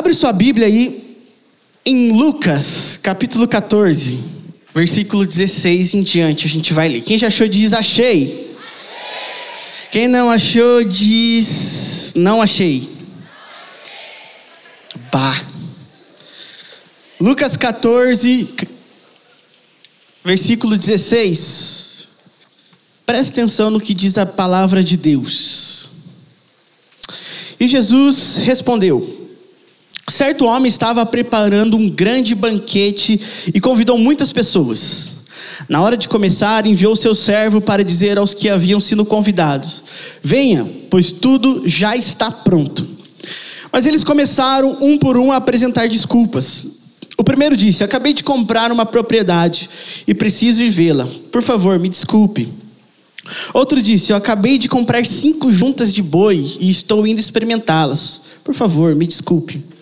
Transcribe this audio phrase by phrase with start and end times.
[0.00, 1.18] Abre sua Bíblia aí
[1.84, 4.18] em Lucas, capítulo 14,
[4.74, 6.46] versículo 16 em diante.
[6.46, 7.02] A gente vai ler.
[7.02, 8.50] Quem já achou diz achei.
[9.90, 12.88] Quem não achou diz não achei.
[15.12, 15.38] Bah.
[17.20, 18.54] Lucas 14,
[20.24, 22.08] versículo 16.
[23.04, 25.90] Presta atenção no que diz a palavra de Deus.
[27.60, 29.19] E Jesus respondeu:
[30.20, 33.18] Certo homem estava preparando um grande banquete
[33.54, 35.14] e convidou muitas pessoas.
[35.66, 39.82] Na hora de começar, enviou seu servo para dizer aos que haviam sido convidados:
[40.22, 42.86] Venha, pois tudo já está pronto.
[43.72, 46.66] Mas eles começaram um por um a apresentar desculpas.
[47.16, 49.70] O primeiro disse: Acabei de comprar uma propriedade
[50.06, 51.08] e preciso ir vê-la.
[51.32, 52.46] Por favor, me desculpe.
[53.54, 58.20] Outro disse: Eu acabei de comprar cinco juntas de boi e estou indo experimentá-las.
[58.44, 59.79] Por favor, me desculpe.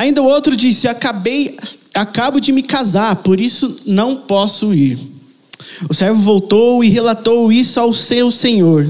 [0.00, 1.58] Ainda o outro disse: Acabei,
[1.92, 4.98] acabo de me casar, por isso não posso ir.
[5.90, 8.88] O servo voltou e relatou isso ao seu senhor.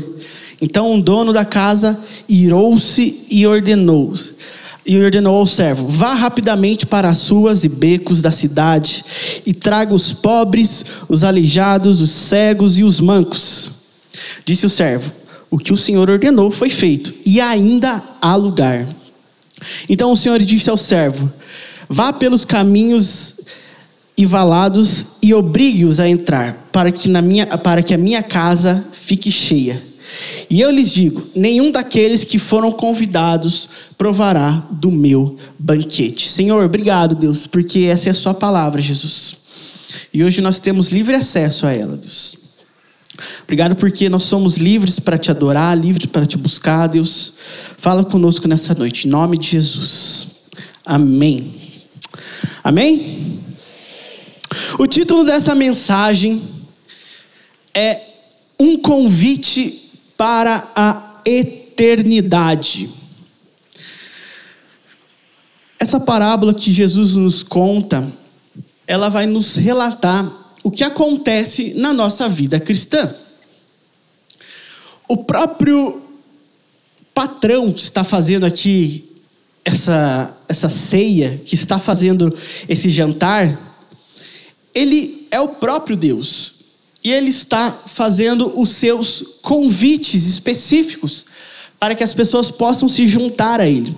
[0.60, 4.14] Então o dono da casa irou-se e ordenou:
[4.86, 9.04] e ordenou ao servo: Vá rapidamente para as ruas e becos da cidade
[9.44, 13.68] e traga os pobres, os aleijados, os cegos e os mancos.
[14.44, 15.10] Disse o servo:
[15.50, 18.86] O que o Senhor ordenou foi feito, e ainda há lugar.
[19.88, 21.30] Então o Senhor disse ao servo:
[21.88, 23.40] Vá pelos caminhos
[24.16, 28.84] e valados e obrigue-os a entrar, para que, na minha, para que a minha casa
[28.92, 29.80] fique cheia.
[30.48, 36.28] E eu lhes digo: nenhum daqueles que foram convidados provará do meu banquete.
[36.28, 39.36] Senhor, obrigado, Deus, porque essa é a Sua palavra, Jesus.
[40.12, 42.49] E hoje nós temos livre acesso a ela, Deus.
[43.42, 47.32] Obrigado porque nós somos livres para te adorar, livres para te buscar, Deus.
[47.78, 50.28] Fala conosco nessa noite, em nome de Jesus.
[50.84, 51.54] Amém.
[52.62, 53.40] Amém?
[54.78, 56.42] O título dessa mensagem
[57.74, 58.00] é
[58.58, 62.90] Um convite para a eternidade.
[65.78, 68.06] Essa parábola que Jesus nos conta,
[68.86, 73.14] ela vai nos relatar o que acontece na nossa vida cristã.
[75.08, 76.02] O próprio
[77.14, 79.08] patrão que está fazendo aqui
[79.64, 82.34] essa, essa ceia, que está fazendo
[82.68, 83.58] esse jantar,
[84.74, 86.54] ele é o próprio Deus.
[87.02, 91.26] E ele está fazendo os seus convites específicos
[91.78, 93.96] para que as pessoas possam se juntar a ele.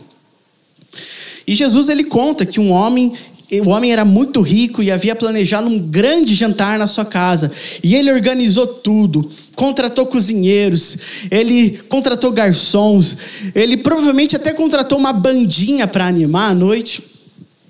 [1.47, 3.13] E Jesus ele conta que um homem,
[3.61, 7.53] o homem era muito rico e havia planejado um grande jantar na sua casa.
[7.83, 10.97] E ele organizou tudo, contratou cozinheiros,
[11.31, 13.17] ele contratou garçons,
[13.55, 17.03] ele provavelmente até contratou uma bandinha para animar a noite.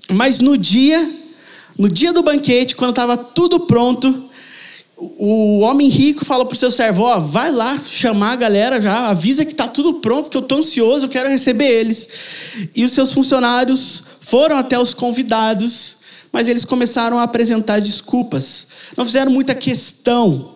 [0.09, 1.09] Mas no dia,
[1.77, 4.22] no dia do banquete, quando estava tudo pronto,
[5.17, 9.09] o homem rico fala para o seu servo: Ó, vai lá chamar a galera já,
[9.09, 12.09] avisa que está tudo pronto, que eu estou ansioso, eu quero receber eles.
[12.75, 15.97] E os seus funcionários foram até os convidados,
[16.31, 18.67] mas eles começaram a apresentar desculpas.
[18.95, 20.53] Não fizeram muita questão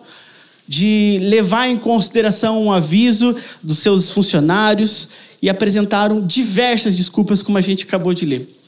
[0.66, 5.08] de levar em consideração um aviso dos seus funcionários
[5.40, 8.58] e apresentaram diversas desculpas, como a gente acabou de ler.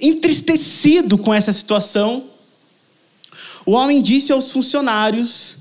[0.00, 2.24] Entristecido com essa situação,
[3.68, 5.58] o homem disse aos funcionários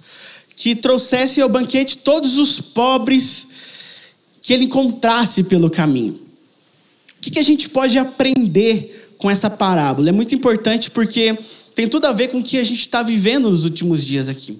[0.55, 3.49] que trouxesse ao banquete todos os pobres
[4.41, 6.13] que ele encontrasse pelo caminho.
[6.13, 10.07] O que, a gente pode aprender com essa parábola?
[10.07, 11.37] É muito importante porque
[11.75, 14.57] tem tudo a ver com o que a gente está vivendo nos últimos dias aqui.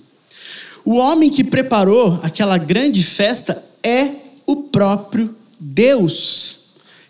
[0.84, 4.10] O homem que preparou aquela grande festa é
[4.46, 6.60] o próprio Deus.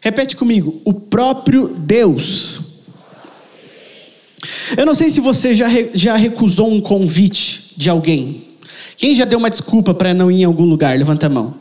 [0.01, 2.66] Repete comigo: o próprio Deus.
[4.77, 8.45] Eu não sei se você já, já recusou um convite de alguém.
[8.95, 10.97] Quem já deu uma desculpa para não ir em algum lugar?
[10.97, 11.55] Levanta a mão.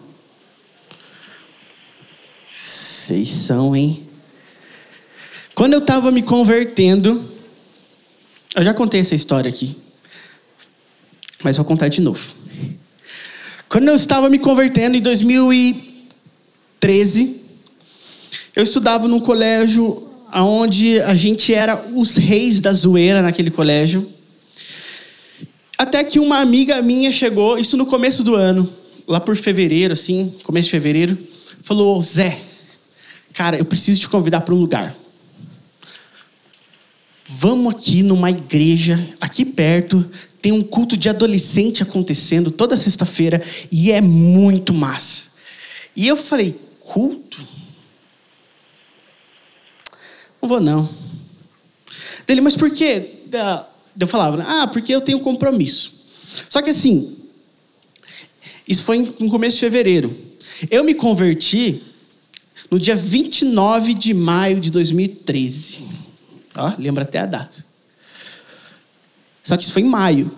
[2.48, 4.02] Vocês são, hein?
[5.54, 7.24] Quando eu estava me convertendo,
[8.54, 9.74] eu já contei essa história aqui,
[11.42, 12.34] mas vou contar de novo.
[13.68, 17.40] Quando eu estava me convertendo em 2013,
[18.54, 20.05] eu estudava num colégio
[20.44, 24.10] onde a gente era os reis da zoeira naquele colégio.
[25.78, 28.68] Até que uma amiga minha chegou, isso no começo do ano,
[29.06, 31.18] lá por fevereiro, assim, começo de fevereiro,
[31.62, 32.38] falou: Zé,
[33.32, 34.96] cara, eu preciso te convidar para um lugar.
[37.28, 40.08] Vamos aqui numa igreja, aqui perto,
[40.40, 45.24] tem um culto de adolescente acontecendo toda sexta-feira e é muito massa.
[45.94, 47.55] E eu falei: culto?
[50.46, 50.88] Não vou não.
[52.24, 53.10] Dele, mas por quê?
[53.98, 55.92] Eu falava, ah, porque eu tenho compromisso.
[56.48, 57.16] Só que assim,
[58.68, 60.16] isso foi no começo de fevereiro.
[60.70, 61.82] Eu me converti
[62.70, 65.80] no dia 29 de maio de 2013.
[66.54, 67.64] Ó, lembra até a data.
[69.42, 70.30] Só que isso foi em maio.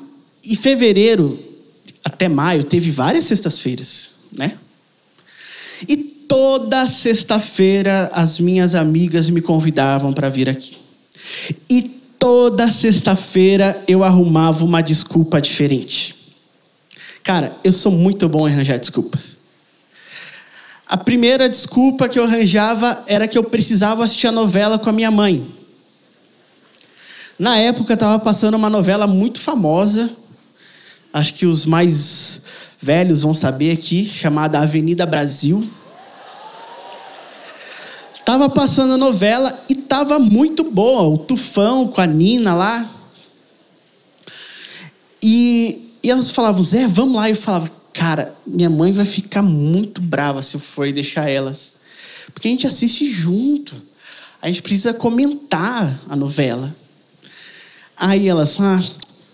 [0.42, 1.38] E fevereiro
[2.02, 4.56] até maio teve várias sextas-feiras, né?
[5.86, 10.76] E toda sexta-feira as minhas amigas me convidavam para vir aqui.
[11.68, 11.82] E
[12.18, 16.14] toda sexta-feira eu arrumava uma desculpa diferente.
[17.24, 19.38] Cara, eu sou muito bom em arranjar desculpas.
[20.86, 24.92] A primeira desculpa que eu arranjava era que eu precisava assistir a novela com a
[24.92, 25.46] minha mãe.
[27.38, 30.10] Na época estava passando uma novela muito famosa,
[31.12, 32.42] acho que os mais
[32.80, 35.68] velhos vão saber aqui, chamada Avenida Brasil.
[38.28, 42.86] Tava passando a novela e tava muito boa, o Tufão com a Nina lá.
[45.22, 47.26] E, e elas falavam, Zé, vamos lá.
[47.26, 51.76] E eu falava, cara, minha mãe vai ficar muito brava se eu for deixar elas.
[52.34, 53.80] Porque a gente assiste junto.
[54.42, 56.76] A gente precisa comentar a novela.
[57.96, 58.84] Aí elas, ah,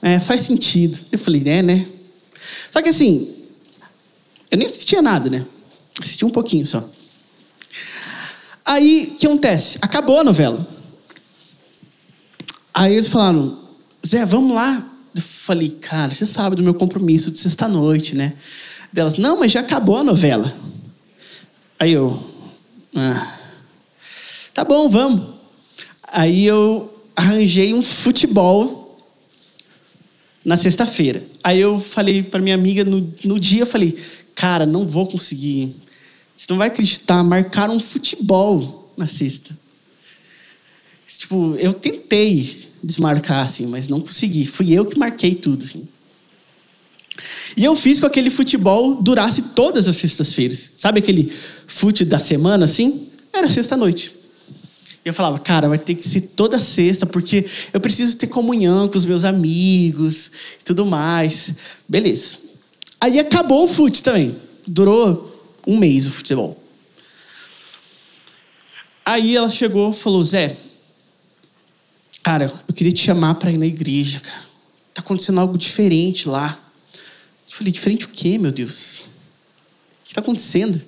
[0.02, 1.00] é, faz sentido.
[1.11, 1.85] Eu falei, é, né?
[2.70, 3.29] Só que assim,
[4.52, 5.44] eu nem assistia nada, né?
[6.00, 6.94] Assisti um pouquinho só.
[8.64, 9.78] Aí, o que acontece?
[9.82, 10.66] Acabou a novela.
[12.72, 13.58] Aí eles falaram,
[14.06, 18.34] Zé, vamos lá eu falei, cara, você sabe do meu compromisso de sexta-noite, né?
[18.93, 20.52] Delas, não, mas já acabou a novela.
[21.78, 22.22] Aí eu,
[22.94, 23.38] ah,
[24.52, 25.34] tá bom, vamos.
[26.12, 28.99] Aí eu arranjei um futebol
[30.44, 31.22] na sexta-feira.
[31.43, 33.96] Aí eu falei para minha amiga, no, no dia eu falei,
[34.34, 35.76] cara, não vou conseguir.
[36.36, 39.56] Você não vai acreditar, marcaram um futebol na sexta.
[41.06, 44.46] Tipo, eu tentei desmarcar, assim, mas não consegui.
[44.46, 45.64] Fui eu que marquei tudo.
[45.64, 45.86] Assim.
[47.56, 50.72] E eu fiz com que aquele futebol durasse todas as sextas-feiras.
[50.76, 51.32] Sabe aquele
[51.66, 53.08] fute da semana, assim?
[53.32, 54.12] Era sexta-noite.
[55.04, 58.88] E eu falava, cara, vai ter que ser toda sexta, porque eu preciso ter comunhão
[58.88, 61.54] com os meus amigos e tudo mais.
[61.88, 62.38] Beleza.
[63.00, 64.34] Aí acabou o fute também.
[64.66, 65.33] Durou
[65.66, 66.62] um mês o futebol.
[69.05, 70.56] Aí ela chegou e falou, Zé,
[72.25, 74.44] Cara, eu queria te chamar para ir na igreja, cara.
[74.94, 76.58] Tá acontecendo algo diferente lá.
[77.46, 79.00] Eu falei, diferente o quê, meu Deus?
[79.00, 80.81] O que está acontecendo?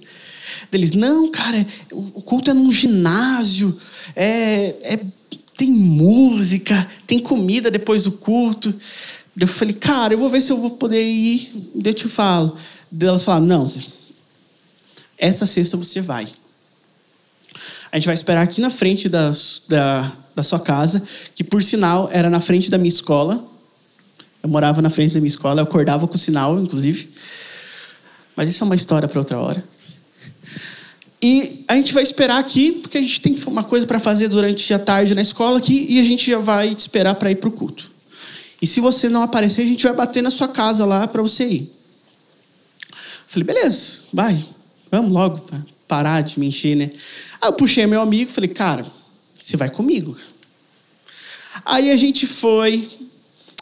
[0.73, 3.79] Eles, não, cara, o culto é num ginásio,
[4.14, 5.00] é, é,
[5.58, 8.75] tem música, tem comida depois do culto.
[9.38, 11.52] Eu falei, cara, eu vou ver se eu vou poder ir,
[11.84, 12.56] eu te falo.
[12.99, 13.67] Elas falaram, não,
[15.19, 16.27] essa sexta você vai.
[17.91, 21.03] A gente vai esperar aqui na frente das, da, da sua casa,
[21.35, 23.43] que por sinal era na frente da minha escola.
[24.43, 27.09] Eu morava na frente da minha escola, eu acordava com o sinal, inclusive.
[28.35, 29.65] Mas isso é uma história para outra hora.
[31.23, 34.73] E a gente vai esperar aqui, porque a gente tem uma coisa para fazer durante
[34.75, 37.49] a tarde na escola aqui, e a gente já vai te esperar para ir para
[37.49, 37.91] o culto.
[38.61, 41.47] E se você não aparecer, a gente vai bater na sua casa lá para você
[41.47, 41.73] ir.
[43.27, 44.45] Falei, beleza, vai,
[44.96, 46.90] vamos logo, para parar de me encher, né?
[47.40, 48.84] Aí eu puxei meu amigo, falei, cara,
[49.38, 50.16] você vai comigo.
[51.65, 52.88] Aí a gente foi,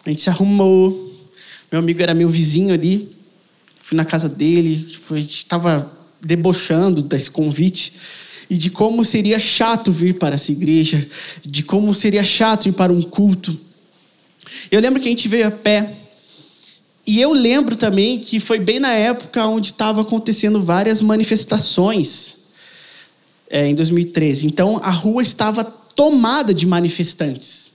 [0.04, 1.12] a gente se arrumou.
[1.70, 3.08] Meu amigo era meu vizinho ali.
[3.78, 7.92] Fui na casa dele, tipo, a gente estava debochando desse convite
[8.48, 11.06] e de como seria chato vir para essa igreja,
[11.44, 13.58] de como seria chato ir para um culto.
[14.70, 16.03] Eu lembro que a gente veio a pé.
[17.06, 22.37] E eu lembro também que foi bem na época onde estava acontecendo várias manifestações
[23.50, 24.46] é, em 2013.
[24.46, 27.73] Então a rua estava tomada de manifestantes.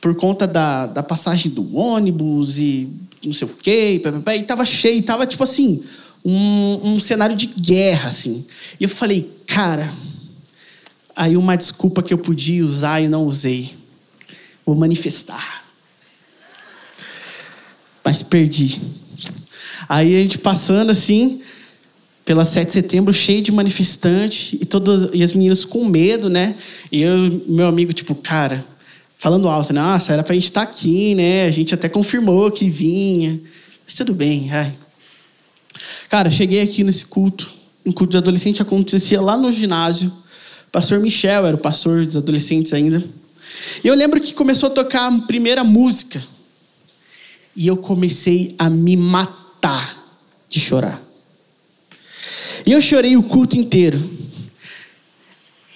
[0.00, 2.88] Por conta da, da passagem do ônibus e
[3.24, 5.82] não sei o quê, e estava cheio, estava tipo assim,
[6.24, 8.46] um, um cenário de guerra, assim.
[8.78, 9.92] E eu falei, cara,
[11.14, 13.74] aí uma desculpa que eu podia usar e não usei.
[14.64, 15.65] Vou manifestar.
[18.06, 18.80] Mas perdi.
[19.88, 21.40] Aí a gente passando assim,
[22.24, 26.54] pela 7 de setembro, cheio de manifestante e todas e as meninas com medo, né?
[26.92, 28.64] E eu, meu amigo, tipo, cara,
[29.16, 29.82] falando alto, né?
[29.82, 31.46] Nossa, era pra gente estar tá aqui, né?
[31.46, 33.40] A gente até confirmou que vinha.
[33.84, 34.72] Mas tudo bem, ai.
[36.08, 37.52] Cara, cheguei aqui nesse culto.
[37.84, 40.12] Um culto de adolescente acontecia lá no ginásio.
[40.70, 43.02] Pastor Michel era o pastor dos adolescentes ainda.
[43.82, 46.22] E eu lembro que começou a tocar a primeira música.
[47.56, 49.96] E eu comecei a me matar
[50.48, 51.02] de chorar.
[52.66, 53.98] E eu chorei o culto inteiro.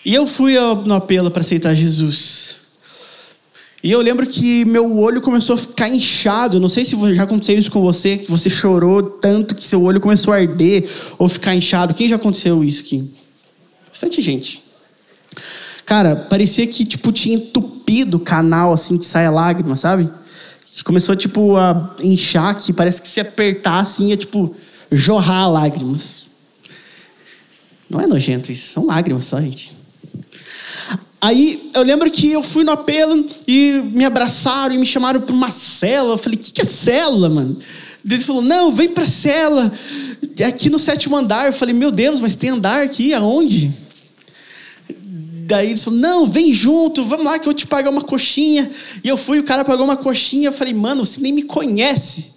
[0.05, 2.57] E eu fui no apelo para aceitar Jesus.
[3.83, 6.61] E eu lembro que meu olho começou a ficar inchado.
[6.61, 10.01] Não sei se já aconteceu isso com você, que você chorou tanto que seu olho
[10.01, 11.95] começou a arder ou ficar inchado.
[11.95, 13.11] Quem já aconteceu isso aqui?
[13.89, 14.63] Bastante gente.
[15.87, 20.09] Cara, parecia que tipo tinha entupido o canal assim que sai a lágrima, sabe?
[20.85, 24.55] Começou tipo a inchar que parece que se apertar assim ia tipo
[24.91, 26.25] jorrar lágrimas.
[27.89, 29.73] Não é nojento isso, são lágrimas só, gente.
[31.21, 35.35] Aí eu lembro que eu fui no apelo e me abraçaram e me chamaram para
[35.35, 36.15] uma cela.
[36.15, 37.59] Eu falei, o que, que é cela, mano?
[38.09, 39.71] Ele falou, não, vem pra cela,
[40.47, 41.47] aqui no sétimo andar.
[41.47, 43.71] Eu falei, meu Deus, mas tem andar aqui, aonde?
[45.50, 48.71] Daí eles falaram, não, vem junto, vamos lá que eu te pagar uma coxinha.
[49.02, 50.47] E eu fui, o cara pagou uma coxinha.
[50.47, 52.35] Eu falei, mano, você nem me conhece.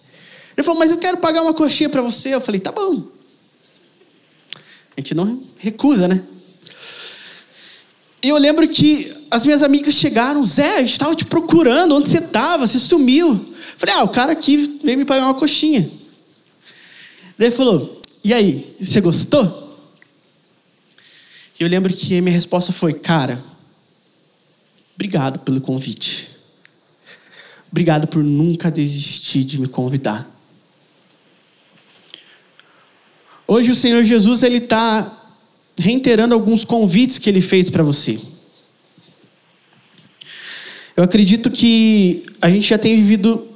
[0.57, 2.33] Ele falou, mas eu quero pagar uma coxinha para você.
[2.33, 3.03] Eu falei, tá bom.
[4.97, 6.23] A gente não recusa, né?
[8.23, 12.17] Eu lembro que as minhas amigas chegaram, Zé, a gente estava te procurando, onde você
[12.17, 12.65] estava?
[12.65, 13.53] Você sumiu.
[13.77, 15.87] Falei, ah, o cara aqui veio me pagar uma coxinha.
[17.37, 19.62] Daí ele falou, e aí, você gostou?
[21.59, 23.43] E eu lembro que minha resposta foi, cara,
[24.95, 26.31] obrigado pelo convite.
[27.71, 30.29] Obrigado por nunca desistir de me convidar.
[33.47, 35.21] Hoje o Senhor Jesus ele está
[35.77, 38.19] reiterando alguns convites que ele fez para você.
[40.95, 43.47] Eu acredito que a gente já tem vivido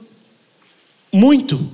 [1.13, 1.71] muito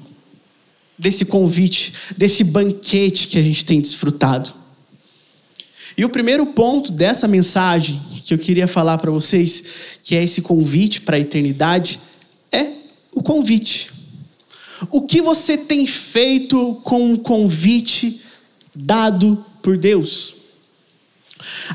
[0.98, 4.54] desse convite, desse banquete que a gente tem desfrutado.
[5.98, 9.64] E o primeiro ponto dessa mensagem que eu queria falar para vocês,
[10.02, 12.00] que é esse convite para a eternidade,
[12.52, 12.68] é
[13.12, 13.92] o convite.
[14.90, 18.22] O que você tem feito com o convite
[18.76, 20.36] dado por Deus.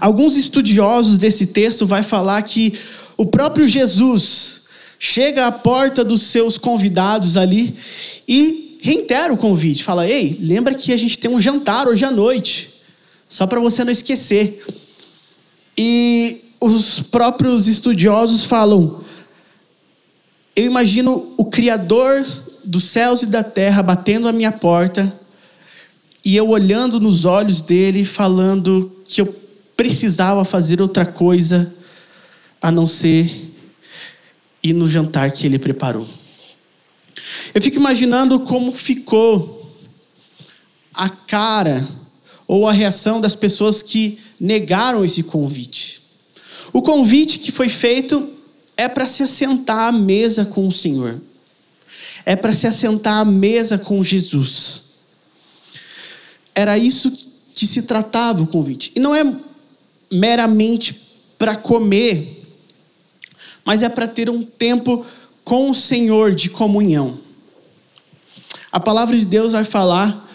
[0.01, 2.73] Alguns estudiosos desse texto vai falar que
[3.17, 4.63] o próprio Jesus
[4.99, 7.75] chega à porta dos seus convidados ali
[8.27, 12.11] e reitera o convite, fala: "Ei, lembra que a gente tem um jantar hoje à
[12.11, 12.71] noite,
[13.29, 14.65] só para você não esquecer".
[15.77, 19.05] E os próprios estudiosos falam:
[20.57, 22.27] Eu imagino o criador
[22.65, 25.13] dos céus e da terra batendo a minha porta
[26.25, 29.35] e eu olhando nos olhos dele, falando que eu
[29.75, 31.75] precisava fazer outra coisa
[32.61, 33.55] a não ser
[34.63, 36.07] ir no jantar que ele preparou.
[37.55, 39.57] Eu fico imaginando como ficou
[40.93, 41.89] a cara
[42.49, 46.01] ou a reação das pessoas que negaram esse convite.
[46.73, 48.27] O convite que foi feito
[48.75, 51.21] é para se assentar à mesa com o Senhor,
[52.25, 54.83] é para se assentar à mesa com Jesus.
[56.55, 57.13] Era isso
[57.53, 58.93] que se tratava o convite.
[58.97, 59.25] E não é
[60.11, 60.97] meramente
[61.37, 62.45] para comer,
[63.65, 65.05] mas é para ter um tempo
[65.45, 67.19] com o Senhor de comunhão.
[68.73, 70.27] A palavra de Deus vai falar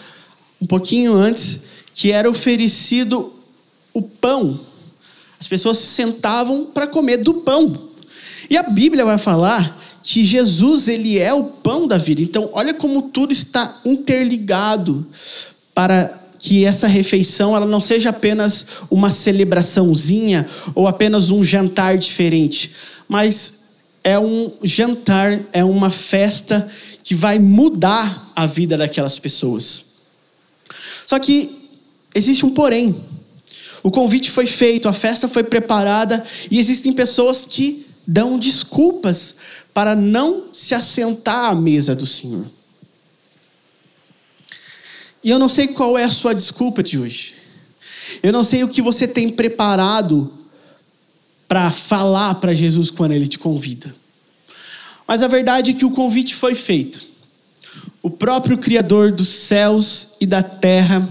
[0.60, 3.32] um pouquinho antes que era oferecido
[3.94, 4.60] o pão.
[5.40, 7.88] As pessoas se sentavam para comer do pão.
[8.50, 12.20] E a Bíblia vai falar que Jesus ele é o pão da vida.
[12.20, 15.06] Então, olha como tudo está interligado
[15.72, 22.70] para que essa refeição ela não seja apenas uma celebraçãozinha ou apenas um jantar diferente,
[23.08, 23.54] mas
[24.02, 26.68] é um jantar, é uma festa
[27.02, 29.82] que vai mudar a vida daquelas pessoas.
[31.06, 31.63] Só que
[32.14, 32.94] existe um porém.
[33.82, 39.36] O convite foi feito, a festa foi preparada e existem pessoas que dão desculpas
[39.74, 42.46] para não se assentar à mesa do Senhor.
[45.22, 47.34] E eu não sei qual é a sua desculpa de hoje.
[48.22, 50.32] Eu não sei o que você tem preparado
[51.48, 53.94] para falar para Jesus quando ele te convida.
[55.06, 57.04] Mas a verdade é que o convite foi feito.
[58.02, 61.06] O próprio Criador dos céus e da terra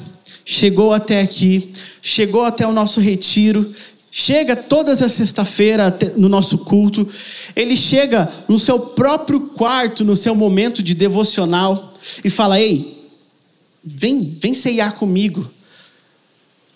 [0.46, 1.72] chegou até aqui,
[2.02, 3.74] chegou até o nosso retiro,
[4.12, 7.08] chega todas as sexta-feira no nosso culto,
[7.56, 12.94] ele chega no seu próprio quarto, no seu momento de devocional e fala: Ei,
[13.84, 15.52] Vem, vem ceiar comigo.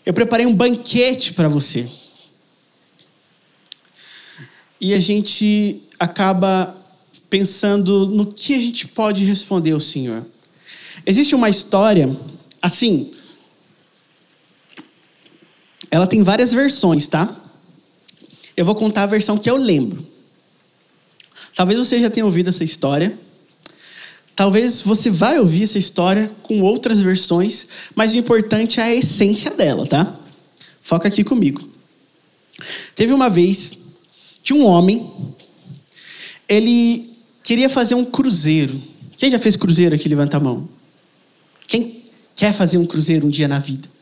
[0.06, 1.88] Eu preparei um banquete para você.
[4.80, 6.76] E a gente acaba
[7.30, 10.26] pensando no que a gente pode responder ao Senhor.
[11.06, 12.16] Existe uma história,
[12.62, 13.12] assim,
[15.98, 17.27] ela tem várias versões, tá?
[18.56, 20.06] Eu vou contar a versão que eu lembro.
[21.56, 23.18] Talvez você já tenha ouvido essa história.
[24.36, 29.50] Talvez você vai ouvir essa história com outras versões, mas o importante é a essência
[29.50, 30.16] dela, tá?
[30.80, 31.68] Foca aqui comigo.
[32.96, 33.74] Teve uma vez
[34.44, 35.12] que um homem,
[36.48, 37.12] ele
[37.42, 38.80] queria fazer um cruzeiro.
[39.18, 40.08] Quem já fez cruzeiro aqui?
[40.08, 40.70] Levanta a mão.
[41.66, 42.04] Quem
[42.36, 43.97] quer fazer um cruzeiro um dia na vida?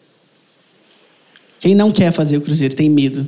[1.60, 3.28] Quem não quer fazer o cruzeiro, tem medo.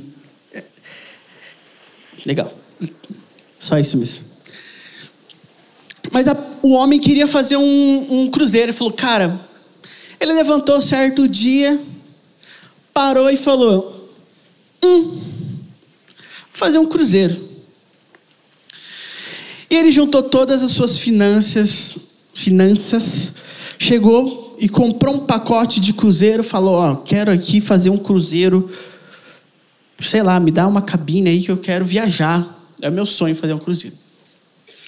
[2.24, 2.52] Legal.
[3.58, 4.24] Só isso mesmo.
[6.12, 8.66] Mas a, o homem queria fazer um, um cruzeiro.
[8.66, 9.38] Ele falou, cara,
[10.20, 11.78] ele levantou certo dia,
[12.92, 14.12] parou e falou:
[14.84, 15.22] Hum, vou
[16.52, 17.48] fazer um cruzeiro.
[19.70, 21.96] E ele juntou todas as suas finanças,
[22.34, 23.34] finanças,
[23.78, 28.70] chegou e comprou um pacote de cruzeiro, falou: "Ó, quero aqui fazer um cruzeiro,
[30.00, 32.46] sei lá, me dá uma cabine aí que eu quero viajar.
[32.80, 33.96] É meu sonho fazer um cruzeiro".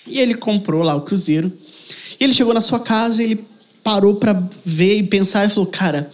[0.06, 1.52] E ele comprou lá o cruzeiro.
[2.18, 3.44] E ele chegou na sua casa, ele
[3.82, 4.32] parou para
[4.64, 6.10] ver e pensar e falou: "Cara,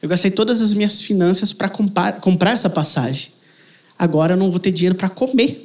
[0.00, 3.30] eu gastei todas as minhas finanças para comprar, comprar essa passagem.
[3.98, 5.64] Agora eu não vou ter dinheiro para comer.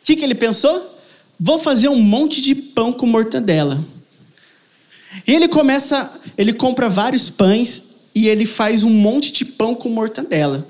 [0.00, 0.98] O que, que ele pensou?
[1.38, 3.84] Vou fazer um monte de pão com mortadela.
[5.26, 7.82] E ele começa, ele compra vários pães
[8.14, 10.66] e ele faz um monte de pão com mortadela.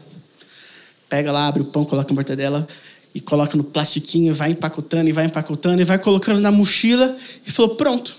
[1.09, 2.69] Pega lá, abre o pão, coloca a mortadela
[3.15, 7.17] e coloca no plastiquinho, vai empacotando e vai empacotando e vai colocando na mochila
[7.47, 8.17] e falou: pronto,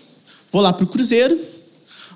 [0.51, 1.39] vou lá pro cruzeiro,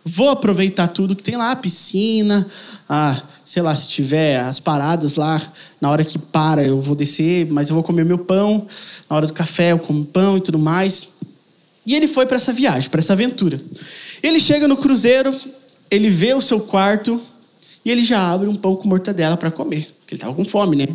[0.03, 2.45] vou aproveitar tudo que tem lá, a piscina,
[2.89, 5.41] a, sei lá, se tiver as paradas lá,
[5.79, 8.65] na hora que para eu vou descer, mas eu vou comer meu pão,
[9.09, 11.09] na hora do café eu como pão e tudo mais.
[11.85, 13.61] E ele foi para essa viagem, para essa aventura.
[14.21, 15.37] Ele chega no cruzeiro,
[15.91, 17.21] ele vê o seu quarto
[17.83, 20.87] e ele já abre um pão com mortadela para comer, ele estava com fome, né?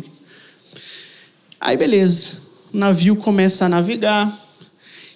[1.61, 2.37] Aí beleza,
[2.73, 4.47] o navio começa a navegar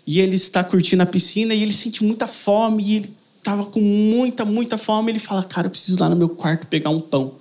[0.06, 3.80] e ele está curtindo a piscina e ele sente muita fome e ele estava com
[3.80, 5.12] muita, muita fome.
[5.12, 7.34] Ele fala, cara, eu preciso ir lá no meu quarto pegar um pão.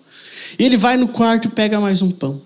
[0.58, 2.40] Ele vai no quarto e pega mais um pão.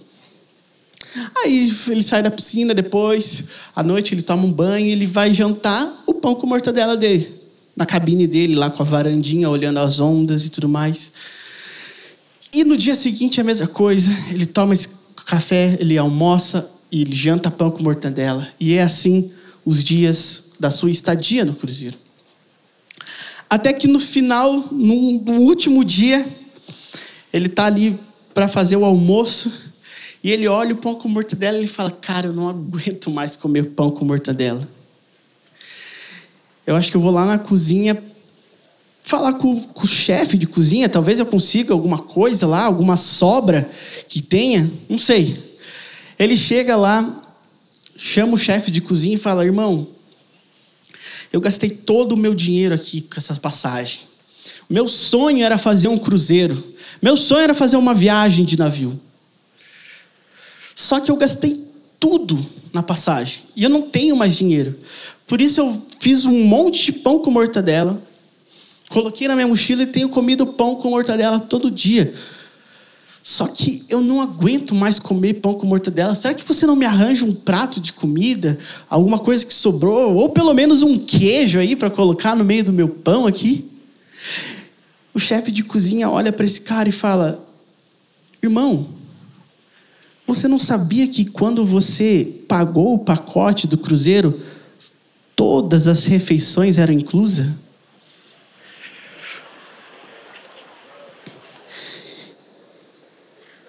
[1.39, 3.45] Aí ele sai da piscina depois,
[3.75, 7.35] à noite ele toma um banho ele vai jantar o pão com mortadela dele.
[7.75, 11.13] Na cabine dele, lá com a varandinha, olhando as ondas e tudo mais.
[12.53, 14.11] E no dia seguinte a mesma coisa.
[14.31, 14.89] Ele toma esse
[15.27, 18.49] café, ele almoça e ele janta pão com mortadela.
[18.59, 19.31] E é assim
[19.65, 21.97] os dias da sua estadia no cruzeiro.
[23.49, 26.27] Até que no final, no último dia,
[27.33, 27.99] ele está ali
[28.33, 29.66] para fazer o almoço
[30.23, 33.37] e ele olha o pão com mortadela e ele fala: Cara, eu não aguento mais
[33.37, 34.69] comer pão com mortadela.
[36.67, 37.97] Eu acho que eu vou lá na cozinha
[39.03, 40.89] falar com, com o chefe de cozinha.
[40.89, 43.71] Talvez eu consiga alguma coisa lá, alguma sobra
[44.09, 44.69] que tenha.
[44.89, 45.39] Não sei.
[46.19, 47.25] Ele chega lá,
[47.97, 49.87] chama o chefe de cozinha e fala: Irmão,
[51.33, 54.09] eu gastei todo o meu dinheiro aqui com essas passagens.
[54.69, 56.75] Meu sonho era fazer um cruzeiro.
[57.01, 59.01] Meu sonho era fazer uma viagem de navio.
[60.77, 61.59] Só que eu gastei
[61.99, 62.39] tudo
[62.71, 63.45] na passagem.
[63.57, 64.79] E eu não tenho mais dinheiro.
[65.27, 68.01] Por isso eu fiz um monte de pão com mortadela.
[68.91, 72.13] Coloquei na minha mochila e tenho comido pão com mortadela todo dia.
[73.23, 76.15] Só que eu não aguento mais comer pão com mortadela.
[76.15, 78.59] Será que você não me arranja um prato de comida?
[78.89, 80.15] Alguma coisa que sobrou?
[80.15, 83.65] Ou pelo menos um queijo aí para colocar no meio do meu pão aqui?
[85.13, 87.43] O chefe de cozinha olha para esse cara e fala:
[88.43, 88.87] Irmão,
[90.27, 94.41] você não sabia que quando você pagou o pacote do cruzeiro,
[95.37, 97.49] todas as refeições eram inclusas?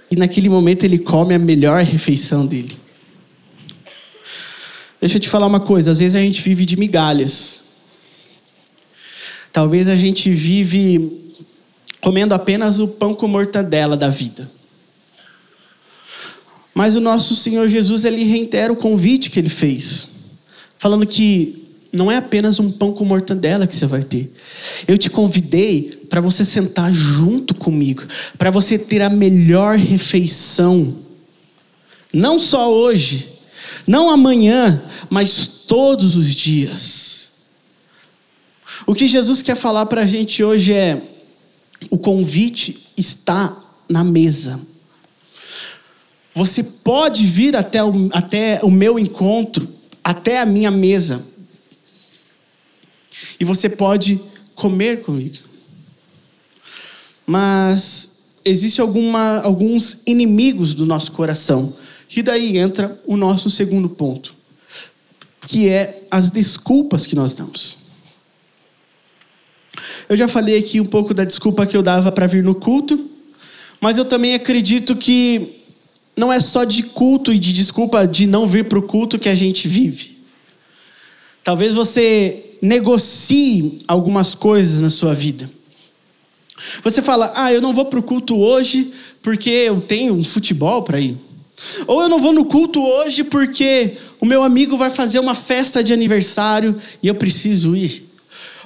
[0.10, 2.76] E naquele momento ele come a melhor refeição dele.
[5.00, 7.66] Deixa eu te falar uma coisa: às vezes a gente vive de migalhas.
[9.52, 11.36] Talvez a gente vive
[12.00, 14.57] comendo apenas o pão com mortadela da vida.
[16.78, 20.06] Mas o nosso Senhor Jesus, ele reitera o convite que ele fez,
[20.78, 24.32] falando que não é apenas um pão com mortadela que você vai ter.
[24.88, 28.04] Eu te convidei para você sentar junto comigo,
[28.38, 30.94] para você ter a melhor refeição.
[32.14, 33.28] Não só hoje,
[33.88, 37.32] não amanhã, mas todos os dias.
[38.86, 41.02] O que Jesus quer falar para a gente hoje é:
[41.90, 43.60] o convite está
[43.90, 44.77] na mesa.
[46.38, 49.68] Você pode vir até o, até o meu encontro,
[50.04, 51.26] até a minha mesa.
[53.40, 54.22] E você pode
[54.54, 55.38] comer comigo.
[57.26, 61.76] Mas existe alguma, alguns inimigos do nosso coração.
[62.08, 64.36] Que daí entra o nosso segundo ponto,
[65.42, 67.78] que é as desculpas que nós damos.
[70.08, 73.10] Eu já falei aqui um pouco da desculpa que eu dava para vir no culto,
[73.82, 75.57] mas eu também acredito que
[76.18, 79.30] não é só de culto e de desculpa de não vir para o culto que
[79.30, 80.18] a gente vive.
[81.44, 85.50] Talvez você negocie algumas coisas na sua vida.
[86.84, 90.82] Você fala, ah, eu não vou para o culto hoje porque eu tenho um futebol
[90.82, 91.16] para ir.
[91.86, 95.84] Ou eu não vou no culto hoje porque o meu amigo vai fazer uma festa
[95.84, 98.04] de aniversário e eu preciso ir.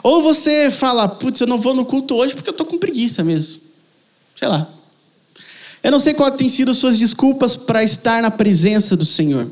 [0.01, 3.23] Ou você fala, putz, eu não vou no culto hoje porque eu estou com preguiça
[3.23, 3.61] mesmo.
[4.35, 4.80] Sei lá.
[5.83, 9.51] Eu não sei qual tem sido suas desculpas para estar na presença do Senhor.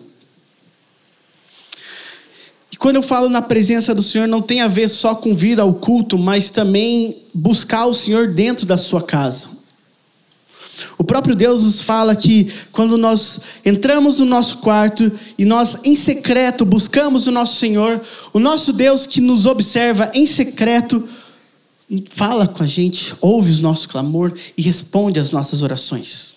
[2.71, 5.59] E quando eu falo na presença do Senhor, não tem a ver só com vir
[5.59, 9.59] ao culto, mas também buscar o Senhor dentro da sua casa.
[10.97, 15.95] O próprio Deus nos fala que quando nós entramos no nosso quarto e nós em
[15.95, 17.99] secreto buscamos o nosso Senhor,
[18.33, 21.07] o nosso Deus que nos observa em secreto,
[22.09, 26.35] fala com a gente, ouve o nosso clamor e responde às nossas orações.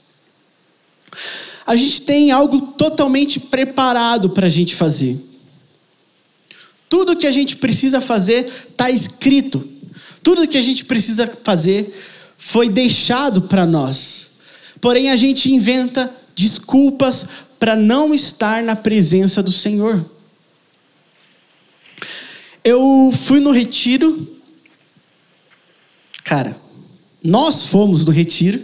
[1.67, 5.21] A gente tem algo totalmente preparado para a gente fazer.
[6.88, 9.67] Tudo que a gente precisa fazer está escrito.
[10.23, 11.93] Tudo que a gente precisa fazer
[12.37, 14.31] foi deixado para nós.
[14.81, 17.27] Porém, a gente inventa desculpas
[17.59, 20.05] para não estar na presença do Senhor.
[22.65, 24.29] Eu fui no retiro.
[26.25, 26.57] Cara,
[27.23, 28.61] nós fomos no retiro.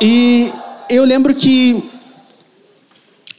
[0.00, 0.50] E
[0.88, 1.82] eu lembro que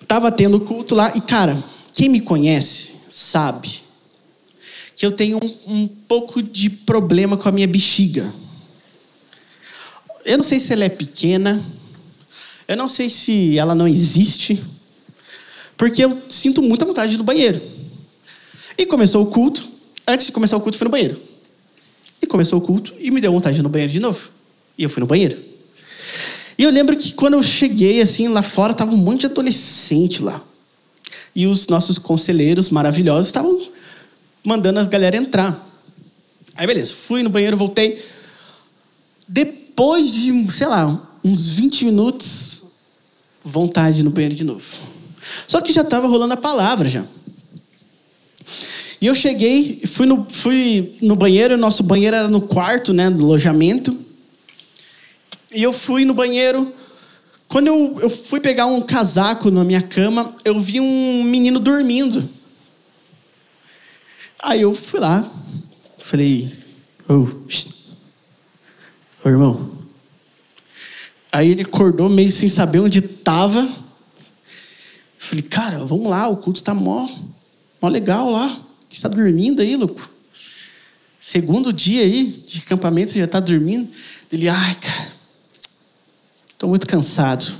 [0.01, 1.11] estava tendo culto lá.
[1.15, 1.61] E, cara,
[1.93, 3.81] quem me conhece sabe
[4.95, 8.31] que eu tenho um, um pouco de problema com a minha bexiga.
[10.23, 11.63] Eu não sei se ela é pequena,
[12.67, 14.61] eu não sei se ela não existe,
[15.75, 17.59] porque eu sinto muita vontade no banheiro.
[18.77, 19.67] E começou o culto,
[20.07, 21.19] antes de começar o culto, fui no banheiro.
[22.21, 24.29] E começou o culto e me deu vontade de ir no banheiro de novo.
[24.77, 25.37] E eu fui no banheiro.
[26.57, 30.21] E eu lembro que quando eu cheguei assim lá fora, tava um monte de adolescente
[30.21, 30.41] lá.
[31.35, 33.67] E os nossos conselheiros maravilhosos estavam
[34.43, 35.67] mandando a galera entrar.
[36.55, 38.03] Aí beleza, fui no banheiro, voltei.
[39.27, 42.63] Depois de, sei lá, uns 20 minutos,
[43.43, 44.77] vontade no banheiro de novo.
[45.47, 47.05] Só que já estava rolando a palavra já.
[49.01, 53.25] E eu cheguei, fui no, fui no banheiro, nosso banheiro era no quarto, né, do
[53.25, 53.97] alojamento.
[55.51, 56.71] E eu fui no banheiro.
[57.47, 62.29] Quando eu, eu fui pegar um casaco na minha cama, eu vi um menino dormindo.
[64.43, 65.29] Aí eu fui lá,
[65.97, 66.51] falei,
[67.09, 67.27] oh,
[69.23, 69.71] Ô, irmão.
[71.31, 73.67] Aí ele acordou meio sem saber onde estava.
[75.17, 77.09] Falei, cara, vamos lá, o culto está mó,
[77.81, 78.70] mó legal lá.
[78.91, 80.09] Você está dormindo aí, louco?
[81.17, 83.89] Segundo dia aí de acampamento, você já está dormindo?
[84.29, 85.11] Ele, ai, cara,
[86.51, 87.55] estou muito cansado.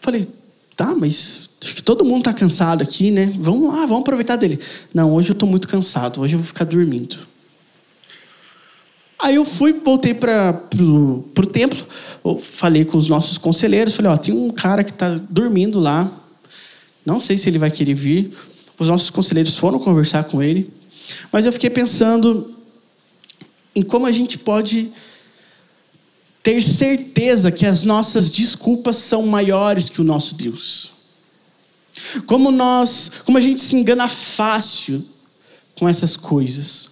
[0.00, 0.28] Falei,
[0.76, 3.32] tá, mas acho que todo mundo está cansado aqui, né?
[3.36, 4.60] Vamos lá, vamos aproveitar dele.
[4.94, 7.18] Não, hoje eu estou muito cansado, hoje eu vou ficar dormindo.
[9.18, 11.84] Aí eu fui, voltei para o templo,
[12.40, 16.08] falei com os nossos conselheiros, falei, ó, tem um cara que está dormindo lá,
[17.04, 18.32] não sei se ele vai querer vir.
[18.78, 20.72] Os nossos conselheiros foram conversar com ele,
[21.32, 22.54] mas eu fiquei pensando
[23.74, 24.92] em como a gente pode
[26.42, 30.92] ter certeza que as nossas desculpas são maiores que o nosso Deus.
[32.26, 35.04] Como nós, como a gente se engana fácil
[35.76, 36.88] com essas coisas.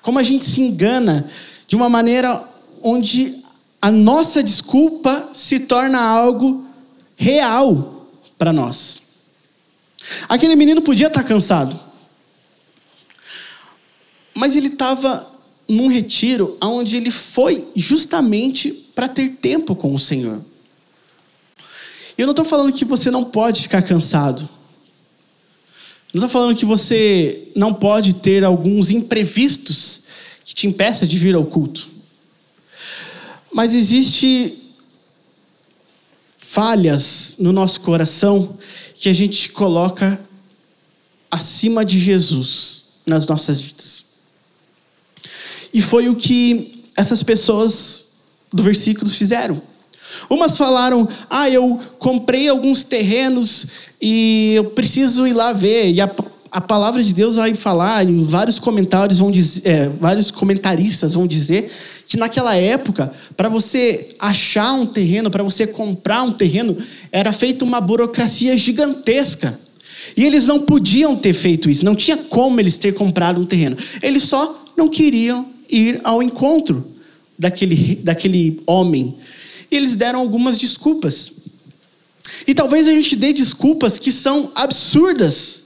[0.00, 1.26] Como a gente se engana
[1.66, 2.44] de uma maneira
[2.82, 3.42] onde
[3.80, 6.66] a nossa desculpa se torna algo
[7.16, 9.00] real para nós.
[10.28, 11.78] Aquele menino podia estar cansado,
[14.34, 15.30] mas ele estava
[15.68, 20.40] num retiro onde ele foi justamente para ter tempo com o Senhor.
[22.16, 24.48] Eu não estou falando que você não pode ficar cansado.
[26.12, 30.02] Não estou falando que você não pode ter alguns imprevistos
[30.44, 31.88] que te impeça de vir ao culto.
[33.50, 34.58] Mas existe
[36.36, 38.58] falhas no nosso coração
[39.02, 40.22] que a gente coloca
[41.28, 44.04] acima de Jesus nas nossas vidas.
[45.74, 48.06] E foi o que essas pessoas
[48.52, 49.60] do versículo fizeram.
[50.30, 53.66] Umas falaram: Ah, eu comprei alguns terrenos
[54.00, 55.90] e eu preciso ir lá ver.
[55.90, 56.08] E a,
[56.52, 61.26] a palavra de Deus vai falar, e vários comentários vão dizer, é, vários comentaristas vão
[61.26, 61.70] dizer
[62.06, 66.76] que naquela época, para você achar um terreno, para você comprar um terreno,
[67.10, 69.58] era feita uma burocracia gigantesca.
[70.14, 73.76] E eles não podiam ter feito isso, não tinha como eles ter comprado um terreno.
[74.02, 76.84] Eles só não queriam ir ao encontro
[77.38, 79.16] daquele, daquele homem.
[79.70, 81.32] E eles deram algumas desculpas.
[82.46, 85.61] E talvez a gente dê desculpas que são absurdas,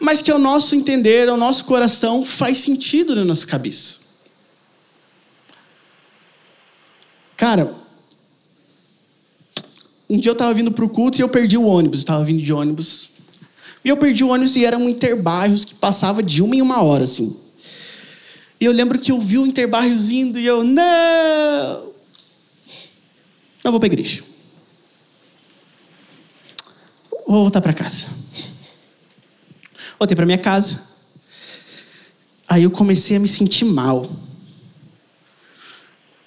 [0.00, 3.98] mas que ao nosso entender, ao nosso coração, faz sentido na nossa cabeça.
[7.36, 7.72] Cara,
[10.10, 12.00] um dia eu estava vindo para o culto e eu perdi o ônibus.
[12.00, 13.10] Estava vindo de ônibus.
[13.84, 16.82] E eu perdi o ônibus e era um interbairros que passava de uma em uma
[16.82, 17.36] hora, assim.
[18.60, 21.88] E eu lembro que eu vi o interbairros indo e eu, não!
[23.62, 24.22] Não vou para igreja.
[27.26, 28.08] Vou voltar para casa.
[29.98, 30.80] Voltei para minha casa.
[32.48, 34.10] Aí eu comecei a me sentir mal.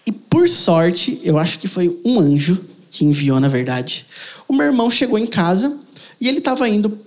[0.06, 4.06] E por sorte, eu acho que foi um anjo que enviou, na verdade.
[4.48, 5.80] O meu irmão chegou em casa
[6.20, 7.00] e ele estava indo